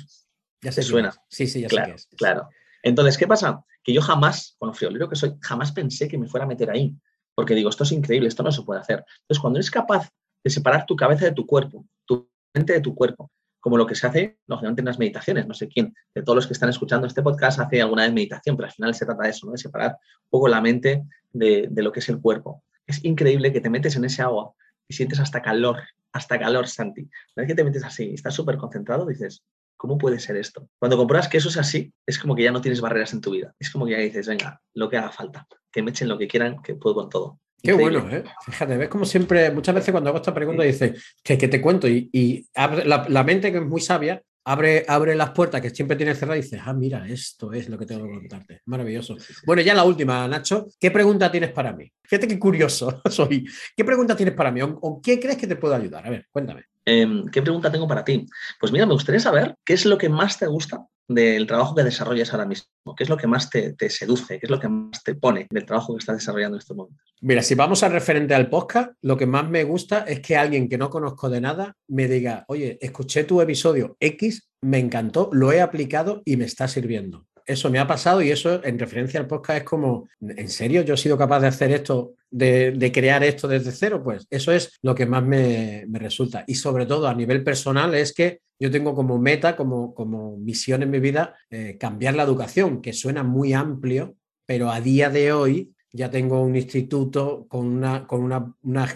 Ya 0.63 0.71
se 0.71 0.83
suena. 0.83 1.13
Sí, 1.29 1.49
sí, 1.49 1.61
ya 1.61 1.69
claro, 1.69 1.99
sé 1.99 2.07
Claro. 2.17 2.49
Entonces, 2.85 3.19
¿qué 3.19 3.27
pasa? 3.27 3.65
Que 3.83 3.93
yo 3.93 4.01
jamás, 4.01 4.55
con 4.61 4.69
lo 4.69 4.75
friolero 4.75 5.09
que 5.09 5.17
soy, 5.17 5.35
jamás 5.41 5.73
pensé 5.73 6.07
que 6.07 6.17
me 6.17 6.29
fuera 6.29 6.45
a 6.45 6.49
meter 6.49 6.71
ahí. 6.71 6.95
Porque 7.35 7.57
digo, 7.57 7.69
esto 7.69 7.83
es 7.83 7.91
increíble, 7.91 8.29
esto 8.29 8.45
no 8.45 8.53
se 8.53 8.63
puede 8.63 8.81
hacer. 8.81 9.05
Entonces, 9.23 9.41
cuando 9.41 9.59
eres 9.59 9.73
capaz 9.73 10.09
de 10.45 10.51
separar 10.51 10.87
tu 10.87 10.95
cabeza 10.95 11.25
de 11.25 11.33
tu 11.33 11.47
cuerpo, 11.47 11.85
tu 12.07 12.31
mente 12.55 12.75
de 12.75 12.81
tu 12.81 12.95
cuerpo, 12.95 13.33
como 13.65 13.79
lo 13.79 13.87
que 13.87 13.95
se 13.95 14.07
hace, 14.07 14.37
lógicamente, 14.47 14.83
en 14.83 14.85
las 14.85 14.99
meditaciones. 14.99 15.47
No 15.47 15.55
sé 15.55 15.69
quién 15.69 15.95
de 16.15 16.23
todos 16.23 16.37
los 16.37 16.47
que 16.47 16.53
están 16.53 16.69
escuchando 16.69 17.07
este 17.07 17.23
podcast 17.23 17.61
hace 17.61 17.81
alguna 17.81 18.03
vez 18.03 18.13
meditación, 18.13 18.59
pero 18.59 18.67
al 18.67 18.75
final 18.75 18.95
se 18.95 19.07
trata 19.07 19.23
de 19.23 19.31
eso, 19.31 19.47
¿no? 19.47 19.53
de 19.53 19.59
separar 19.59 19.93
un 19.93 20.29
poco 20.29 20.49
la 20.49 20.61
mente 20.61 21.03
de, 21.33 21.71
lo 21.75 21.91
que 21.91 22.01
es 22.01 22.09
el 22.11 22.21
cuerpo. 22.21 22.63
Es 22.87 23.03
increíble 23.07 23.55
que 23.55 23.63
te 23.63 23.71
metes 23.71 23.97
en 23.97 24.05
ese 24.05 24.21
agua 24.21 24.53
y 24.87 24.93
sientes 24.93 25.19
hasta 25.19 25.41
calor, 25.41 25.79
hasta 26.13 26.39
calor, 26.39 26.69
Santi. 26.69 27.09
Una 27.35 27.47
vez 27.47 27.47
que 27.47 27.55
te 27.55 27.65
metes 27.65 27.85
así 27.85 28.11
y 28.11 28.13
estás 28.13 28.35
súper 28.35 28.59
concentrado, 28.59 29.07
dices, 29.07 29.43
¿cómo 29.79 29.97
puede 29.97 30.21
ser 30.21 30.37
esto? 30.37 30.69
Cuando 30.79 30.99
compruebas 30.99 31.29
que 31.29 31.39
eso 31.39 31.49
es 31.49 31.57
así, 31.57 31.91
es 32.05 32.19
como 32.19 32.35
que 32.35 32.43
ya 32.43 32.53
no 32.53 32.61
tienes 32.61 32.83
barreras 32.83 33.15
en 33.15 33.23
tu 33.23 33.31
vida. 33.31 33.55
Es 33.59 33.71
como 33.71 33.87
que 33.87 33.93
ya 33.93 33.99
dices, 33.99 34.29
venga, 34.29 34.61
lo 34.75 34.91
que 34.91 34.99
haga 34.99 35.11
falta, 35.11 35.47
que 35.73 35.83
me 35.83 35.93
echen 35.93 36.09
lo 36.09 36.19
que 36.19 36.29
quieran, 36.29 36.61
que 36.63 36.75
puedo 36.75 36.97
con 36.97 37.09
todo. 37.09 37.41
Qué 37.65 37.73
bueno, 37.73 38.07
¿eh? 38.11 38.23
Fíjate, 38.45 38.77
ves 38.77 38.89
como 38.91 39.07
siempre, 39.07 39.51
muchas 39.51 39.75
veces 39.75 39.91
cuando 39.91 40.11
hago 40.11 40.19
esta 40.19 40.35
pregunta 40.35 40.63
dices, 40.63 41.17
que, 41.23 41.39
que 41.39 41.49
te 41.49 41.63
cuento 41.63 41.89
y, 41.89 42.47
abre, 42.55 42.85
la, 42.85 43.25
mente 43.25 43.51
que 43.51 43.59
es 43.59 43.65
muy 43.65 43.81
sabia 43.81 44.23
abre, 44.45 44.85
abre 44.87 45.15
las 45.15 45.31
puertas 45.31 45.63
que 45.63 45.71
siempre 45.71 45.97
tiene 45.97 46.15
cerradas 46.15 46.41
y 46.41 46.43
dices, 46.43 46.61
ah, 46.63 46.75
mira, 46.75 47.09
esto 47.09 47.55
es 47.55 47.71
lo 47.71 47.79
que 47.79 47.87
tengo 47.87 48.07
que 48.07 48.15
contarte. 48.15 48.61
Maravilloso. 48.67 49.17
Bueno, 49.47 49.63
ya 49.63 49.73
la 49.73 49.85
última, 49.85 50.29
Nacho. 50.29 50.67
¿Qué 50.79 50.91
pregunta 50.91 51.33
tienes 51.33 51.53
para 51.53 51.73
mí? 51.73 51.91
Fíjate 52.03 52.29
qué 52.29 52.39
curioso 52.39 53.01
soy. 53.11 53.47
¿Qué 53.75 53.85
pregunta 53.85 54.15
tienes 54.15 54.35
para 54.35 54.53
mí? 54.53 54.61
¿O, 54.63 55.01
qué 55.03 55.19
crees 55.19 55.39
que 55.39 55.47
te 55.47 55.57
puedo 55.57 55.75
ayudar? 55.75 56.07
A 56.07 56.11
ver, 56.11 56.27
cuéntame. 56.31 56.65
Em, 56.87 57.27
¿Qué 57.29 57.43
pregunta 57.43 57.73
tengo 57.73 57.89
para 57.89 58.05
ti? 58.05 58.27
Pues 58.61 58.73
mira, 58.73 58.87
me 58.87 58.93
gustaría 58.93 59.21
saber 59.21 59.55
qué 59.65 59.75
es 59.75 59.87
lo 59.87 59.97
que 59.97 60.09
más 60.09 60.39
te 60.39 60.47
gusta 60.47 60.87
del 61.09 61.47
trabajo 61.47 61.75
que 61.75 61.83
desarrollas 61.83 62.33
ahora 62.33 62.47
mismo. 62.47 62.95
¿Qué 62.97 63.05
es 63.05 63.11
lo 63.11 63.17
que 63.17 63.27
más 63.27 63.51
te, 63.51 63.75
seduce? 63.91 64.39
¿Qué 64.39 64.47
es 64.47 64.51
lo 64.51 64.61
que 64.61 64.69
más 64.69 65.03
te 65.03 65.15
pone 65.15 65.47
del 65.51 65.67
trabajo 65.67 65.95
que 65.95 65.99
estás 65.99 66.17
desarrollando 66.17 66.57
en 66.57 66.61
estos 66.61 66.77
momentos? 66.77 67.15
Mira, 67.21 67.43
si 67.43 67.55
vamos 67.55 67.83
al 67.83 67.93
referente 67.93 68.35
al 68.35 68.49
podcast, 68.49 68.93
lo 69.03 69.17
que 69.17 69.27
más 69.27 69.49
me 69.49 69.65
gusta 69.65 70.01
es 70.01 70.21
que 70.21 70.37
alguien 70.37 70.69
que 70.69 70.79
no 70.79 70.91
conozco 70.91 71.29
de 71.29 71.41
nada 71.41 71.77
me 71.89 72.09
diga, 72.09 72.45
oye, 72.49 72.79
escuché 72.81 73.25
tu 73.25 73.41
episodio 73.41 73.97
X, 74.01 74.49
me 74.63 74.79
encantó, 74.79 75.29
lo 75.33 75.53
he 75.53 75.61
aplicado 75.61 76.23
y 76.25 76.37
me 76.37 76.45
está 76.45 76.69
sirviendo 76.69 77.27
eso 77.47 77.71
me 77.71 77.79
ha 77.79 77.87
pasado 77.87 78.23
y 78.23 78.31
eso 78.31 78.65
en 78.65 78.79
referencia 78.79 79.21
al 79.21 79.27
podcast 79.27 79.59
es 79.59 79.65
como, 79.65 80.09
¿en 80.21 80.49
serio 80.49 80.83
yo 80.83 80.95
he 80.95 80.99
sido 80.99 81.19
capaz 81.19 81.41
de 81.41 81.49
hacer 81.49 81.71
esto, 81.73 82.15
de, 82.31 82.91
crear 82.93 83.23
esto 83.23 83.49
desde 83.49 83.73
cero? 83.73 84.03
Pues 84.03 84.27
eso 84.31 84.53
es 84.53 84.79
lo 84.83 84.95
que 84.95 85.07
más 85.07 85.23
me, 85.23 85.87
resulta. 85.93 86.45
Y 86.47 86.55
sobre 86.55 86.87
todo 86.87 87.09
a 87.09 87.15
nivel 87.15 87.45
personal 87.45 87.95
es 87.95 88.13
que 88.13 88.41
yo 88.59 88.71
tengo 88.71 88.95
como 88.95 89.19
meta, 89.19 89.57
como, 89.57 89.95
como 89.95 90.37
misión 90.37 90.83
en 90.83 90.91
mi 90.91 91.01
vida, 91.01 91.35
eh, 91.51 91.77
cambiar 91.79 92.15
la 92.15 92.23
educación, 92.23 92.81
que 92.81 92.93
suena 92.93 93.23
muy 93.23 93.53
amplio, 93.53 94.17
pero 94.47 94.71
a 94.71 94.81
día 94.81 95.11
de 95.11 95.33
hoy 95.33 95.75
ya 95.93 96.11
tengo 96.11 96.43
un 96.43 96.57
instituto 96.57 97.47
con, 97.49 97.67
una, 97.67 98.07
con 98.07 98.33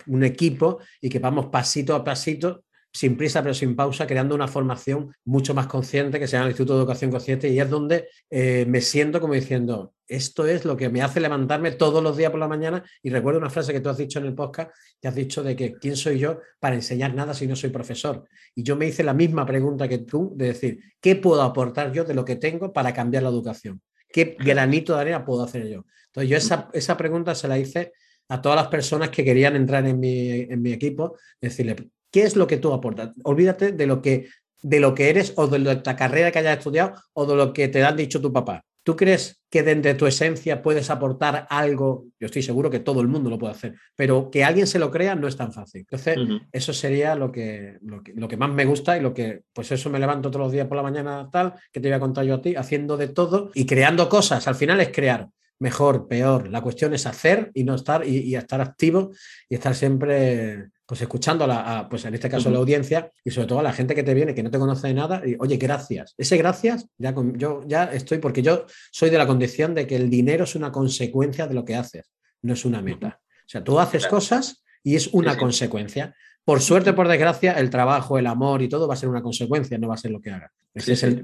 un 0.06 0.24
equipo 0.24 0.78
y 1.00 1.08
que 1.08 1.18
vamos 1.18 1.46
pasito 1.46 1.94
a 1.94 2.02
pasito 2.02 2.64
sin 2.92 3.16
prisa 3.16 3.42
pero 3.42 3.54
sin 3.54 3.76
pausa, 3.76 4.06
creando 4.06 4.34
una 4.34 4.48
formación 4.48 5.14
mucho 5.24 5.54
más 5.54 5.66
consciente 5.66 6.18
que 6.18 6.26
se 6.26 6.32
llama 6.32 6.46
el 6.46 6.52
Instituto 6.52 6.74
de 6.74 6.80
Educación 6.80 7.10
Consciente 7.10 7.48
y 7.48 7.60
es 7.60 7.68
donde 7.68 8.08
eh, 8.30 8.64
me 8.66 8.80
siento 8.80 9.20
como 9.20 9.34
diciendo, 9.34 9.94
esto 10.06 10.46
es 10.46 10.64
lo 10.64 10.76
que 10.76 10.88
me 10.88 11.02
hace 11.02 11.20
levantarme 11.20 11.72
todos 11.72 12.02
los 12.02 12.16
días 12.16 12.30
por 12.30 12.40
la 12.40 12.48
mañana 12.48 12.82
y 13.02 13.10
recuerdo 13.10 13.38
una 13.38 13.50
frase 13.50 13.72
que 13.72 13.80
tú 13.80 13.90
has 13.90 13.98
dicho 13.98 14.18
en 14.18 14.24
el 14.24 14.34
podcast, 14.34 14.70
que 15.00 15.08
has 15.08 15.14
dicho 15.14 15.42
de 15.42 15.54
que 15.54 15.74
quién 15.74 15.96
soy 15.96 16.18
yo 16.18 16.40
para 16.58 16.74
enseñar 16.74 17.14
nada 17.14 17.34
si 17.34 17.46
no 17.46 17.54
soy 17.54 17.70
profesor. 17.70 18.24
Y 18.54 18.62
yo 18.62 18.74
me 18.74 18.86
hice 18.86 19.04
la 19.04 19.12
misma 19.12 19.44
pregunta 19.44 19.86
que 19.86 19.98
tú, 19.98 20.32
de 20.34 20.46
decir, 20.46 20.80
¿qué 21.00 21.16
puedo 21.16 21.42
aportar 21.42 21.92
yo 21.92 22.04
de 22.04 22.14
lo 22.14 22.24
que 22.24 22.36
tengo 22.36 22.72
para 22.72 22.94
cambiar 22.94 23.22
la 23.22 23.28
educación? 23.28 23.82
¿Qué 24.08 24.36
granito 24.38 24.94
de 24.94 25.00
arena 25.02 25.24
puedo 25.24 25.42
hacer 25.44 25.68
yo? 25.68 25.84
Entonces 26.06 26.30
yo 26.30 26.36
esa, 26.38 26.70
esa 26.72 26.96
pregunta 26.96 27.34
se 27.34 27.46
la 27.46 27.58
hice 27.58 27.92
a 28.30 28.40
todas 28.40 28.56
las 28.56 28.68
personas 28.68 29.10
que 29.10 29.24
querían 29.24 29.56
entrar 29.56 29.86
en 29.86 30.00
mi, 30.00 30.40
en 30.40 30.62
mi 30.62 30.72
equipo, 30.72 31.18
decirle, 31.40 31.76
¿Qué 32.10 32.22
es 32.22 32.36
lo 32.36 32.46
que 32.46 32.56
tú 32.56 32.72
aportas? 32.72 33.10
Olvídate 33.24 33.72
de 33.72 33.86
lo 33.86 34.00
que, 34.02 34.28
de 34.62 34.80
lo 34.80 34.94
que 34.94 35.10
eres 35.10 35.32
o 35.36 35.46
de 35.46 35.58
la 35.58 35.82
carrera 35.82 36.30
que 36.30 36.38
hayas 36.38 36.58
estudiado 36.58 36.94
o 37.12 37.26
de 37.26 37.36
lo 37.36 37.52
que 37.52 37.68
te 37.68 37.84
han 37.84 37.96
dicho 37.96 38.20
tu 38.20 38.32
papá. 38.32 38.64
¿Tú 38.82 38.96
crees 38.96 39.42
que 39.50 39.62
desde 39.62 39.92
tu 39.92 40.06
esencia 40.06 40.62
puedes 40.62 40.88
aportar 40.88 41.46
algo? 41.50 42.06
Yo 42.18 42.24
estoy 42.24 42.40
seguro 42.40 42.70
que 42.70 42.78
todo 42.78 43.02
el 43.02 43.08
mundo 43.08 43.28
lo 43.28 43.38
puede 43.38 43.52
hacer, 43.52 43.74
pero 43.94 44.30
que 44.30 44.44
alguien 44.44 44.66
se 44.66 44.78
lo 44.78 44.90
crea 44.90 45.14
no 45.14 45.28
es 45.28 45.36
tan 45.36 45.52
fácil. 45.52 45.82
Entonces, 45.82 46.16
eso 46.50 46.72
sería 46.72 47.14
lo 47.14 47.30
que, 47.30 47.76
lo 47.82 48.02
que, 48.02 48.14
lo, 48.14 48.26
que, 48.26 48.38
más 48.38 48.50
me 48.50 48.64
gusta 48.64 48.96
y 48.96 49.02
lo 49.02 49.12
que, 49.12 49.42
pues 49.52 49.70
eso 49.72 49.90
me 49.90 49.98
levanto 49.98 50.30
todos 50.30 50.46
los 50.46 50.52
días 50.52 50.68
por 50.68 50.78
la 50.78 50.82
mañana 50.82 51.28
tal, 51.30 51.52
que 51.70 51.80
te 51.80 51.88
voy 51.88 51.96
a 51.96 52.00
contar 52.00 52.24
yo 52.24 52.36
a 52.36 52.40
ti, 52.40 52.56
haciendo 52.56 52.96
de 52.96 53.08
todo 53.08 53.50
y 53.52 53.66
creando 53.66 54.08
cosas. 54.08 54.48
Al 54.48 54.54
final 54.54 54.80
es 54.80 54.88
crear 54.88 55.28
mejor, 55.58 56.08
peor. 56.08 56.48
La 56.48 56.62
cuestión 56.62 56.94
es 56.94 57.06
hacer 57.06 57.50
y 57.54 57.64
no 57.64 57.74
estar 57.74 58.06
y, 58.06 58.34
estar 58.34 58.60
activo 58.60 59.10
y 59.48 59.56
estar 59.56 59.74
siempre 59.74 60.68
pues 60.88 61.02
escuchando 61.02 61.44
a, 61.44 61.86
pues 61.86 62.06
en 62.06 62.14
este 62.14 62.30
caso 62.30 62.48
a 62.48 62.52
la 62.52 62.56
audiencia 62.56 63.12
y 63.22 63.30
sobre 63.30 63.46
todo 63.46 63.58
a 63.58 63.62
la 63.62 63.74
gente 63.74 63.94
que 63.94 64.02
te 64.02 64.14
viene 64.14 64.34
que 64.34 64.42
no 64.42 64.50
te 64.50 64.58
conoce 64.58 64.88
de 64.88 64.94
nada 64.94 65.20
y 65.22 65.36
oye, 65.38 65.58
gracias. 65.58 66.14
Ese 66.16 66.38
gracias, 66.38 66.86
ya 66.96 67.14
yo 67.34 67.60
ya 67.66 67.84
estoy 67.92 68.16
porque 68.16 68.40
yo 68.40 68.64
soy 68.90 69.10
de 69.10 69.18
la 69.18 69.26
condición 69.26 69.74
de 69.74 69.86
que 69.86 69.96
el 69.96 70.08
dinero 70.08 70.44
es 70.44 70.54
una 70.54 70.72
consecuencia 70.72 71.46
de 71.46 71.52
lo 71.52 71.66
que 71.66 71.76
haces, 71.76 72.10
no 72.40 72.54
es 72.54 72.64
una 72.64 72.80
meta. 72.80 73.20
O 73.20 73.48
sea, 73.48 73.62
tú 73.62 73.78
haces 73.78 74.06
cosas 74.06 74.64
y 74.82 74.96
es 74.96 75.08
una 75.08 75.36
consecuencia. 75.36 76.14
Por 76.42 76.62
suerte, 76.62 76.94
por 76.94 77.06
desgracia, 77.06 77.52
el 77.52 77.68
trabajo, 77.68 78.18
el 78.18 78.26
amor 78.26 78.62
y 78.62 78.68
todo 78.70 78.88
va 78.88 78.94
a 78.94 78.96
ser 78.96 79.10
una 79.10 79.20
consecuencia, 79.20 79.76
no 79.76 79.88
va 79.88 79.94
a 79.94 79.98
ser 79.98 80.10
lo 80.10 80.22
que 80.22 80.30
haga. 80.30 80.50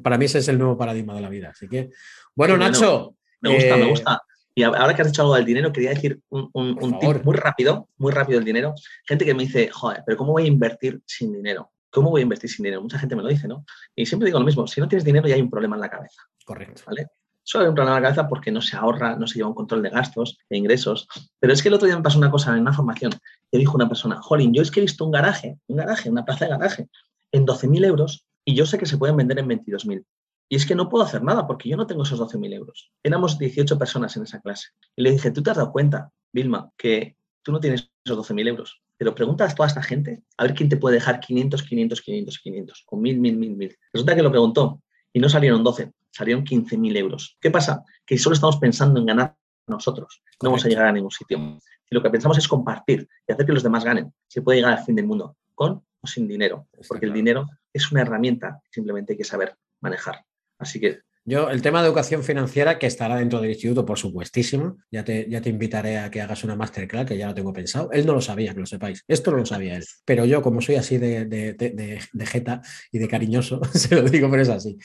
para 0.03 0.18
mí 0.18 0.27
ese 0.27 0.40
es 0.40 0.48
el 0.48 0.59
nuevo 0.59 0.77
paradigma 0.77 1.14
de 1.14 1.22
la 1.22 1.31
vida. 1.31 1.53
Así 1.53 1.68
que, 1.68 1.88
bueno, 2.35 2.59
Nacho, 2.59 3.16
me 3.40 3.55
gusta, 3.55 3.77
me 3.79 3.85
eh, 3.85 3.88
gusta. 3.88 4.22
Y 4.54 4.62
ahora 4.62 4.94
que 4.94 5.02
has 5.02 5.08
dicho 5.08 5.22
algo 5.22 5.34
del 5.34 5.44
dinero, 5.44 5.72
quería 5.72 5.90
decir 5.90 6.20
un, 6.30 6.98
tip 7.00 7.24
muy 7.24 7.36
rápido, 7.36 7.88
muy 7.96 8.12
rápido 8.12 8.38
del 8.38 8.44
dinero. 8.44 8.74
Gente 9.04 9.24
que 9.24 9.34
me 9.34 9.44
dice, 9.44 9.68
joder, 9.70 10.02
pero 10.06 10.16
¿cómo 10.16 10.32
voy 10.32 10.44
a 10.44 10.46
invertir 10.46 11.02
sin 11.06 11.32
dinero? 11.32 11.72
¿Cómo 11.90 12.10
voy 12.10 12.20
a 12.20 12.22
invertir 12.22 12.50
sin 12.50 12.62
dinero? 12.62 12.80
Mucha 12.82 12.98
gente 12.98 13.16
me 13.16 13.22
lo 13.22 13.28
dice, 13.28 13.48
¿no? 13.48 13.64
Y 13.96 14.06
siempre 14.06 14.26
digo 14.26 14.38
lo 14.38 14.44
mismo, 14.44 14.66
si 14.66 14.80
no 14.80 14.88
tienes 14.88 15.04
dinero 15.04 15.26
ya 15.26 15.34
hay 15.34 15.40
un 15.40 15.50
problema 15.50 15.76
en 15.76 15.80
la 15.80 15.90
cabeza. 15.90 16.22
Correcto. 16.44 16.82
¿Vale? 16.86 17.08
Solo 17.42 17.64
hay 17.64 17.68
un 17.68 17.74
problema 17.74 17.96
en 17.96 18.02
la 18.02 18.08
cabeza 18.08 18.28
porque 18.28 18.50
no 18.50 18.62
se 18.62 18.76
ahorra, 18.76 19.16
no 19.16 19.26
se 19.26 19.34
lleva 19.34 19.48
un 19.48 19.54
control 19.54 19.82
de 19.82 19.90
gastos 19.90 20.38
e 20.48 20.56
ingresos. 20.56 21.08
Pero 21.40 21.52
es 21.52 21.62
que 21.62 21.68
el 21.68 21.74
otro 21.74 21.86
día 21.86 21.96
me 21.96 22.02
pasó 22.02 22.18
una 22.18 22.30
cosa 22.30 22.52
en 22.54 22.60
una 22.60 22.72
formación 22.72 23.12
que 23.50 23.58
dijo 23.58 23.74
una 23.76 23.88
persona, 23.88 24.22
Jolín, 24.22 24.54
yo 24.54 24.62
es 24.62 24.70
que 24.70 24.80
he 24.80 24.82
visto 24.82 25.04
un 25.04 25.10
garaje, 25.10 25.58
un 25.66 25.76
garaje, 25.76 26.08
una 26.08 26.24
plaza 26.24 26.46
de 26.46 26.52
garaje, 26.52 26.88
en 27.32 27.44
12.000 27.44 27.84
euros 27.84 28.24
y 28.44 28.54
yo 28.54 28.66
sé 28.66 28.78
que 28.78 28.86
se 28.86 28.98
pueden 28.98 29.16
vender 29.16 29.38
en 29.38 29.48
22.000. 29.48 30.04
Y 30.48 30.57
es 30.57 30.66
que 30.66 30.74
no 30.74 30.88
puedo 30.88 31.04
hacer 31.04 31.22
nada 31.22 31.46
porque 31.46 31.68
yo 31.68 31.76
no 31.76 31.87
tengo 31.87 32.02
esos 32.02 32.20
12.000 32.20 32.54
euros. 32.54 32.92
Éramos 33.02 33.38
18 33.38 33.78
personas 33.78 34.16
en 34.16 34.24
esa 34.24 34.40
clase. 34.40 34.68
Y 34.94 35.02
le 35.02 35.11
dije, 35.12 35.30
¿tú 35.30 35.42
te 35.42 35.50
has 35.50 35.57
dado 35.57 35.72
cuenta, 35.72 36.11
Vilma, 36.33 36.70
que 36.76 37.16
tú 37.42 37.52
no 37.52 37.61
tienes 37.61 37.90
esos 38.04 38.28
12.000 38.28 38.48
euros? 38.48 38.83
Pero 38.96 39.14
preguntas 39.14 39.52
a 39.52 39.54
toda 39.54 39.68
esta 39.68 39.83
gente 39.83 40.22
a 40.37 40.44
ver 40.44 40.54
quién 40.54 40.68
te 40.68 40.76
puede 40.76 40.96
dejar 40.96 41.20
500, 41.20 41.62
500, 41.62 42.00
500, 42.00 42.38
500, 42.38 42.85
o 42.87 42.96
1.000, 42.96 43.18
1.000, 43.18 43.38
1.000, 43.38 43.57
1.000. 43.57 43.76
Resulta 43.92 44.14
que 44.14 44.22
lo 44.22 44.30
preguntó 44.30 44.83
y 45.12 45.20
no 45.20 45.28
salieron 45.28 45.64
12, 45.64 45.92
salieron 46.11 46.44
15.000 46.44 46.96
euros. 46.96 47.37
¿Qué 47.40 47.50
pasa? 47.50 47.83
Que 48.04 48.18
solo 48.18 48.35
estamos 48.35 48.59
pensando 48.59 49.00
en 49.00 49.07
ganar 49.07 49.37
nosotros. 49.66 50.22
No 50.42 50.50
vamos 50.50 50.64
a 50.64 50.68
llegar 50.68 50.87
a 50.87 50.92
ningún 50.92 51.11
sitio. 51.11 51.38
Y 51.38 51.94
lo 51.94 52.02
que 52.02 52.11
pensamos 52.11 52.38
es 52.38 52.48
compartir 52.48 53.09
y 53.26 53.33
hacer 53.33 53.46
que 53.46 53.52
los 53.52 53.62
demás 53.62 53.85
ganen. 53.85 54.12
Se 54.28 54.42
puede 54.42 54.59
llegar 54.59 54.72
al 54.78 54.85
fin 54.85 54.96
del 54.96 55.07
mundo 55.07 55.37
con 55.54 55.85
o 56.00 56.07
sin 56.07 56.28
dinero, 56.28 56.68
porque 56.88 57.07
el 57.07 57.12
dinero 57.12 57.46
es 57.72 57.90
una 57.90 58.02
herramienta, 58.02 58.61
simplemente 58.70 59.14
hay 59.14 59.16
que 59.16 59.24
saber 59.24 59.57
manejar. 59.80 60.24
Así 60.64 60.81
que 60.81 61.00
yo, 61.27 61.48
el 61.48 61.62
tema 61.62 61.81
de 61.81 61.87
educación 61.87 62.22
financiera, 62.22 62.79
que 62.79 62.87
estará 62.87 63.16
dentro 63.16 63.40
del 63.40 63.53
instituto, 63.53 63.87
por 63.87 63.98
supuestísimo, 63.98 64.77
ya 64.90 65.05
te, 65.05 65.27
ya 65.31 65.40
te 65.40 65.48
invitaré 65.48 65.96
a 65.98 66.11
que 66.11 66.20
hagas 66.20 66.44
una 66.44 66.55
masterclass, 66.55 67.07
que 67.07 67.16
ya 67.16 67.29
lo 67.29 67.35
tengo 67.35 67.50
pensado. 67.50 67.90
Él 67.92 68.05
no 68.05 68.12
lo 68.12 68.20
sabía, 68.20 68.53
que 68.53 68.61
lo 68.61 68.66
sepáis. 68.66 69.05
Esto 69.09 69.31
no 69.31 69.38
lo 69.38 69.46
sabía 69.46 69.77
él. 69.77 69.85
Pero 70.05 70.27
yo, 70.27 70.42
como 70.42 70.61
soy 70.61 70.74
así 70.74 70.98
de, 70.98 71.24
de, 71.24 71.55
de, 71.55 72.27
jeta 72.27 72.61
y 72.92 72.98
de 72.98 73.09
cariñoso, 73.09 73.62
se 73.72 73.94
lo 73.94 74.03
digo, 74.03 74.31
pero 74.31 74.42
es 74.42 74.50
así. 74.50 74.77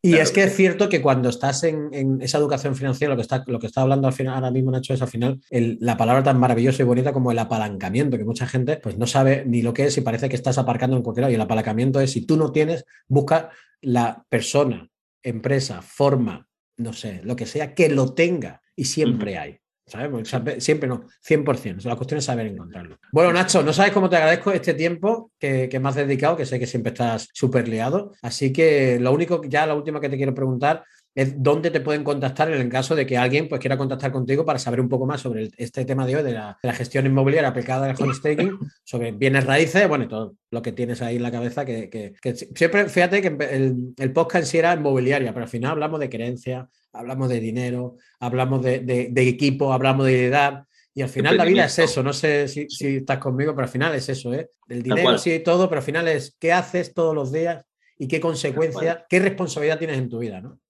Y 0.00 0.14
es 0.14 0.30
que 0.30 0.44
es 0.44 0.54
cierto 0.54 0.88
que 0.88 1.02
cuando 1.02 1.30
estás 1.30 1.64
en, 1.64 1.88
en, 1.92 2.22
esa 2.22 2.38
educación 2.38 2.76
financiera, 2.76 3.14
lo 3.14 3.16
que 3.16 3.22
está, 3.22 3.42
lo 3.48 3.58
que 3.58 3.66
está 3.66 3.80
hablando 3.80 4.06
al 4.06 4.14
final, 4.14 4.36
ahora 4.36 4.52
mismo 4.52 4.70
Nacho, 4.70 4.94
es 4.94 5.02
al 5.02 5.08
final 5.08 5.40
la 5.50 5.96
palabra 5.96 6.22
tan 6.22 6.38
maravillosa 6.38 6.82
y 6.82 6.86
bonita 6.86 7.12
como 7.12 7.32
el 7.32 7.38
apalancamiento, 7.40 8.16
que 8.16 8.24
mucha 8.24 8.46
gente 8.46 8.76
pues 8.76 8.96
no 8.98 9.08
sabe 9.08 9.42
ni 9.44 9.62
lo 9.62 9.74
que 9.74 9.86
es 9.86 9.98
y 9.98 10.02
parece 10.02 10.28
que 10.28 10.36
estás 10.36 10.58
aparcando 10.58 10.96
en 10.96 11.02
cualquier 11.02 11.22
lado. 11.22 11.32
Y 11.32 11.34
el 11.34 11.40
apalancamiento 11.40 12.00
es 12.00 12.12
si 12.12 12.24
tú 12.24 12.36
no 12.36 12.52
tienes, 12.52 12.84
busca 13.08 13.50
la 13.80 14.24
persona 14.28 14.88
empresa, 15.22 15.82
forma, 15.82 16.48
no 16.76 16.92
sé, 16.92 17.20
lo 17.24 17.36
que 17.36 17.46
sea, 17.46 17.74
que 17.74 17.88
lo 17.88 18.14
tenga. 18.14 18.62
Y 18.76 18.84
siempre 18.84 19.38
hay. 19.38 19.58
¿sabes? 19.88 20.28
Siempre 20.62 20.88
no, 20.88 21.04
100%. 21.26 21.84
La 21.84 21.96
cuestión 21.96 22.18
es 22.18 22.24
saber 22.24 22.46
encontrarlo. 22.46 22.98
Bueno, 23.12 23.32
Nacho, 23.32 23.62
no 23.62 23.72
sabes 23.72 23.92
cómo 23.92 24.08
te 24.08 24.16
agradezco 24.16 24.52
este 24.52 24.74
tiempo 24.74 25.32
que, 25.38 25.68
que 25.68 25.80
me 25.80 25.88
has 25.88 25.94
dedicado, 25.94 26.36
que 26.36 26.46
sé 26.46 26.58
que 26.58 26.66
siempre 26.66 26.92
estás 26.92 27.28
súper 27.32 27.68
liado. 27.68 28.12
Así 28.22 28.52
que 28.52 28.98
lo 29.00 29.12
único, 29.12 29.42
ya 29.44 29.66
la 29.66 29.74
última 29.74 30.00
que 30.00 30.08
te 30.08 30.16
quiero 30.16 30.34
preguntar 30.34 30.84
es 31.18 31.42
dónde 31.42 31.72
te 31.72 31.80
pueden 31.80 32.04
contactar 32.04 32.48
en 32.48 32.60
el 32.60 32.68
caso 32.68 32.94
de 32.94 33.04
que 33.04 33.18
alguien 33.18 33.48
pues, 33.48 33.60
quiera 33.60 33.76
contactar 33.76 34.12
contigo 34.12 34.44
para 34.44 34.60
saber 34.60 34.80
un 34.80 34.88
poco 34.88 35.04
más 35.04 35.20
sobre 35.20 35.50
este 35.56 35.84
tema 35.84 36.06
de 36.06 36.14
hoy, 36.14 36.22
de 36.22 36.32
la, 36.32 36.56
gestión 36.72 37.06
inmobiliaria 37.06 37.48
aplicada 37.48 37.90
al 37.90 37.96
home 38.00 38.14
staking, 38.14 38.56
sobre 38.84 39.10
bienes 39.10 39.44
raíces, 39.44 39.88
bueno, 39.88 40.06
todo 40.06 40.36
lo 40.52 40.62
que 40.62 40.70
tienes 40.70 41.02
ahí 41.02 41.16
en 41.16 41.24
la 41.24 41.32
cabeza, 41.32 41.64
que, 41.64 42.14
siempre, 42.54 42.88
fíjate 42.88 43.20
que 43.20 43.36
el, 43.50 43.94
el, 43.96 44.12
podcast 44.12 44.46
sí 44.46 44.58
era 44.58 44.74
inmobiliaria, 44.74 45.32
pero 45.32 45.42
al 45.42 45.50
final 45.50 45.72
hablamos 45.72 45.98
de 45.98 46.08
creencia, 46.08 46.68
hablamos 46.92 47.28
de 47.28 47.40
dinero, 47.40 47.96
hablamos 48.20 48.62
de, 48.62 49.10
equipo, 49.16 49.72
hablamos 49.72 50.06
de 50.06 50.26
edad. 50.26 50.66
Y 50.94 51.02
al 51.02 51.08
final 51.08 51.36
la 51.36 51.44
vida 51.44 51.64
es 51.64 51.80
eso, 51.80 52.00
no 52.04 52.12
sé 52.12 52.46
si, 52.46 52.68
estás 52.80 53.18
conmigo, 53.18 53.56
pero 53.56 53.64
al 53.64 53.72
final 53.72 53.92
es 53.96 54.08
eso, 54.08 54.32
¿eh? 54.34 54.50
El 54.68 54.84
dinero 54.84 55.18
sí 55.18 55.36
todo, 55.40 55.68
pero 55.68 55.80
al 55.80 55.84
final 55.84 56.06
es 56.06 56.36
qué 56.38 56.52
haces 56.52 56.94
todos 56.94 57.12
los 57.12 57.32
días 57.32 57.64
y 57.98 58.08
qué 58.08 58.20
consecuencia, 58.20 59.06
qué 59.08 59.18
responsabilidad 59.18 59.78
tienes 59.78 59.98
en 59.98 60.08
tu 60.08 60.18
vida, 60.18 60.40
¿no? 60.40 60.60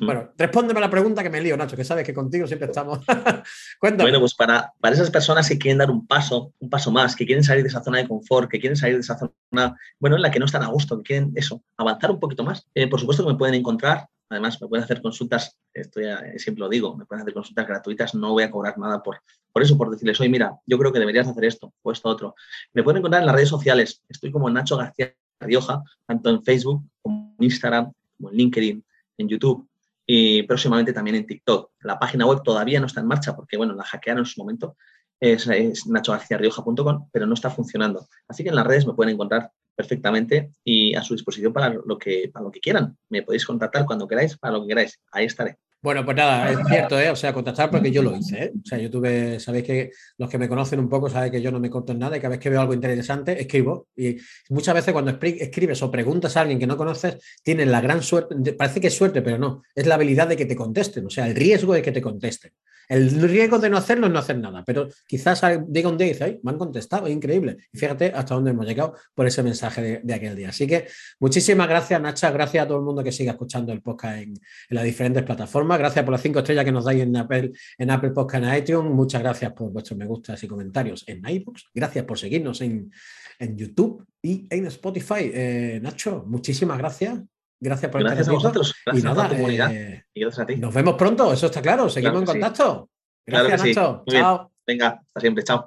Bueno, 0.00 0.32
respóndeme 0.36 0.78
a 0.78 0.82
la 0.82 0.90
pregunta 0.90 1.22
que 1.22 1.30
me 1.30 1.40
lío, 1.40 1.56
Nacho, 1.56 1.76
que 1.76 1.84
sabes 1.84 2.06
que 2.06 2.14
contigo 2.14 2.46
siempre 2.46 2.68
estamos. 2.68 3.00
Cuéntame. 3.78 4.04
Bueno, 4.10 4.20
pues 4.20 4.34
para, 4.34 4.72
para 4.80 4.94
esas 4.94 5.10
personas 5.10 5.48
que 5.48 5.58
quieren 5.58 5.78
dar 5.78 5.90
un 5.90 6.06
paso, 6.06 6.52
un 6.58 6.70
paso 6.70 6.90
más, 6.90 7.14
que 7.14 7.26
quieren 7.26 7.44
salir 7.44 7.62
de 7.62 7.68
esa 7.68 7.82
zona 7.82 7.98
de 7.98 8.08
confort, 8.08 8.50
que 8.50 8.60
quieren 8.60 8.76
salir 8.76 8.96
de 8.96 9.02
esa 9.02 9.18
zona, 9.18 9.76
bueno, 9.98 10.16
en 10.16 10.22
la 10.22 10.30
que 10.30 10.38
no 10.38 10.46
están 10.46 10.62
a 10.62 10.68
gusto, 10.68 10.96
que 10.98 11.02
quieren 11.02 11.32
eso, 11.34 11.62
avanzar 11.76 12.10
un 12.10 12.20
poquito 12.20 12.44
más, 12.44 12.66
eh, 12.74 12.88
por 12.88 13.00
supuesto 13.00 13.24
que 13.24 13.32
me 13.32 13.38
pueden 13.38 13.54
encontrar. 13.54 14.08
Además, 14.30 14.60
me 14.60 14.68
pueden 14.68 14.84
hacer 14.84 15.02
consultas, 15.02 15.58
esto 15.72 16.00
ya 16.00 16.18
siempre 16.38 16.60
lo 16.60 16.68
digo, 16.70 16.96
me 16.96 17.04
pueden 17.04 17.22
hacer 17.22 17.34
consultas 17.34 17.66
gratuitas, 17.66 18.14
no 18.14 18.32
voy 18.32 18.42
a 18.42 18.50
cobrar 18.50 18.78
nada 18.78 19.02
por, 19.02 19.20
por 19.52 19.62
eso, 19.62 19.76
por 19.76 19.90
decirles, 19.90 20.18
oye, 20.18 20.30
mira, 20.30 20.56
yo 20.66 20.78
creo 20.78 20.92
que 20.92 20.98
deberías 20.98 21.28
hacer 21.28 21.44
esto 21.44 21.74
o 21.82 21.92
esto 21.92 22.08
otro. 22.08 22.34
Me 22.72 22.82
pueden 22.82 22.98
encontrar 22.98 23.20
en 23.22 23.26
las 23.26 23.34
redes 23.34 23.50
sociales, 23.50 24.02
estoy 24.08 24.32
como 24.32 24.48
Nacho 24.48 24.78
García 24.78 25.14
Rioja, 25.40 25.82
tanto 26.06 26.30
en 26.30 26.42
Facebook 26.42 26.82
como 27.02 27.34
en 27.38 27.44
Instagram, 27.44 27.92
como 28.16 28.30
en 28.30 28.36
LinkedIn, 28.36 28.84
en 29.18 29.28
YouTube 29.28 29.68
y 30.06 30.42
próximamente 30.42 30.92
también 30.92 31.16
en 31.16 31.26
TikTok. 31.26 31.70
La 31.80 31.98
página 31.98 32.26
web 32.26 32.42
todavía 32.42 32.80
no 32.80 32.86
está 32.86 33.00
en 33.00 33.06
marcha 33.06 33.34
porque, 33.34 33.56
bueno, 33.56 33.74
la 33.74 33.84
hackearon 33.84 34.20
en 34.20 34.26
su 34.26 34.40
momento 34.40 34.76
es, 35.20 35.46
es 35.46 35.86
nachogarciarrioja.com, 35.86 37.08
pero 37.12 37.26
no 37.26 37.34
está 37.34 37.50
funcionando. 37.50 38.06
Así 38.28 38.42
que 38.42 38.50
en 38.50 38.56
las 38.56 38.66
redes 38.66 38.86
me 38.86 38.94
pueden 38.94 39.14
encontrar 39.14 39.50
perfectamente 39.74 40.52
y 40.62 40.94
a 40.94 41.02
su 41.02 41.14
disposición 41.14 41.52
para 41.52 41.70
lo 41.70 41.98
que, 41.98 42.30
para 42.32 42.44
lo 42.44 42.50
que 42.50 42.60
quieran. 42.60 42.96
Me 43.08 43.22
podéis 43.22 43.46
contactar 43.46 43.84
cuando 43.86 44.06
queráis, 44.06 44.36
para 44.36 44.54
lo 44.54 44.62
que 44.62 44.68
queráis. 44.68 45.00
Ahí 45.10 45.24
estaré. 45.26 45.58
Bueno, 45.84 46.02
pues 46.02 46.16
nada, 46.16 46.50
es 46.50 46.56
cierto, 46.66 46.98
¿eh? 46.98 47.10
O 47.10 47.16
sea, 47.16 47.34
contactar 47.34 47.70
porque 47.70 47.90
yo 47.90 48.02
lo 48.02 48.16
hice, 48.16 48.44
¿eh? 48.44 48.52
O 48.54 48.66
sea, 48.66 48.78
yo 48.78 48.90
tuve, 48.90 49.38
sabéis 49.38 49.64
que 49.66 49.90
los 50.16 50.30
que 50.30 50.38
me 50.38 50.48
conocen 50.48 50.80
un 50.80 50.88
poco 50.88 51.10
saben 51.10 51.30
que 51.30 51.42
yo 51.42 51.52
no 51.52 51.60
me 51.60 51.68
corto 51.68 51.92
en 51.92 51.98
nada 51.98 52.16
y 52.16 52.20
cada 52.20 52.30
vez 52.30 52.38
que 52.38 52.48
veo 52.48 52.62
algo 52.62 52.72
interesante, 52.72 53.38
escribo. 53.38 53.88
Y 53.94 54.16
muchas 54.48 54.74
veces 54.74 54.94
cuando 54.94 55.10
escribes 55.10 55.82
o 55.82 55.90
preguntas 55.90 56.38
a 56.38 56.40
alguien 56.40 56.58
que 56.58 56.66
no 56.66 56.78
conoces, 56.78 57.18
tienes 57.42 57.68
la 57.68 57.82
gran 57.82 58.02
suerte, 58.02 58.54
parece 58.54 58.80
que 58.80 58.86
es 58.86 58.96
suerte, 58.96 59.20
pero 59.20 59.36
no, 59.36 59.62
es 59.74 59.86
la 59.86 59.96
habilidad 59.96 60.26
de 60.26 60.38
que 60.38 60.46
te 60.46 60.56
contesten, 60.56 61.04
o 61.04 61.10
sea, 61.10 61.26
el 61.26 61.36
riesgo 61.36 61.74
de 61.74 61.82
que 61.82 61.92
te 61.92 62.00
contesten. 62.00 62.52
El 62.88 63.10
riesgo 63.22 63.58
de 63.58 63.70
no 63.70 63.78
hacerlo 63.78 64.06
es 64.06 64.12
no 64.12 64.18
hacer 64.18 64.38
nada, 64.38 64.62
pero 64.64 64.88
quizás 65.06 65.42
diga 65.68 65.88
un 65.88 65.96
día 65.96 66.08
y 66.08 66.12
dice, 66.12 66.40
me 66.42 66.52
han 66.52 66.58
contestado, 66.58 67.06
es 67.06 67.14
increíble. 67.14 67.56
Y 67.72 67.78
fíjate 67.78 68.12
hasta 68.14 68.34
dónde 68.34 68.50
hemos 68.50 68.66
llegado 68.66 68.94
por 69.14 69.26
ese 69.26 69.42
mensaje 69.42 70.00
de, 70.02 70.14
aquel 70.14 70.36
día. 70.36 70.50
Así 70.50 70.66
que 70.66 70.86
muchísimas 71.20 71.68
gracias, 71.68 72.00
Nacha, 72.00 72.30
gracias 72.30 72.64
a 72.64 72.68
todo 72.68 72.78
el 72.78 72.84
mundo 72.84 73.02
que 73.02 73.12
siga 73.12 73.32
escuchando 73.32 73.72
el 73.72 73.82
podcast 73.82 74.22
en, 74.22 74.34
las 74.70 74.84
diferentes 74.84 75.22
plataformas. 75.22 75.78
Gracias 75.78 76.04
por 76.04 76.12
las 76.12 76.22
cinco 76.22 76.40
estrellas 76.40 76.64
que 76.64 76.72
nos 76.72 76.84
dais 76.84 77.02
en 77.02 77.16
Apple, 77.16 77.52
en 77.78 77.90
Apple 77.90 78.10
Podcast 78.10 78.44
en 78.44 78.54
iTunes. 78.56 78.92
Muchas 78.92 79.22
gracias 79.22 79.52
por 79.52 79.70
vuestros 79.70 79.98
me 79.98 80.06
gustas 80.06 80.42
y 80.42 80.48
comentarios 80.48 81.04
en 81.06 81.22
iBooks. 81.26 81.70
Gracias 81.74 82.04
por 82.04 82.18
seguirnos 82.18 82.60
en, 82.60 82.90
YouTube 83.38 84.06
y 84.22 84.46
en 84.48 84.66
Spotify. 84.66 85.30
Eh, 85.34 85.80
Nacho, 85.82 86.24
muchísimas 86.26 86.78
gracias. 86.78 87.33
Gracias 87.64 87.90
por 87.90 88.02
gracias 88.02 88.28
a 88.28 88.32
vosotros. 88.32 88.74
Gracias 88.84 89.04
y 89.04 89.06
nada, 89.06 89.24
a 89.24 89.28
la 89.28 89.34
comunidad. 89.34 89.74
Eh, 89.74 90.04
y 90.12 90.20
gracias 90.20 90.42
a 90.42 90.46
ti. 90.46 90.56
Nos 90.56 90.74
vemos 90.74 90.96
pronto, 90.96 91.32
eso 91.32 91.46
está 91.46 91.62
claro. 91.62 91.88
Seguimos 91.88 92.20
en 92.20 92.26
contacto. 92.26 92.90
Gracias, 93.26 93.64
Nacho. 93.64 94.04
Chao. 94.06 94.52
Venga, 94.66 95.00
hasta 95.02 95.20
siempre. 95.20 95.42
Chao. 95.44 95.62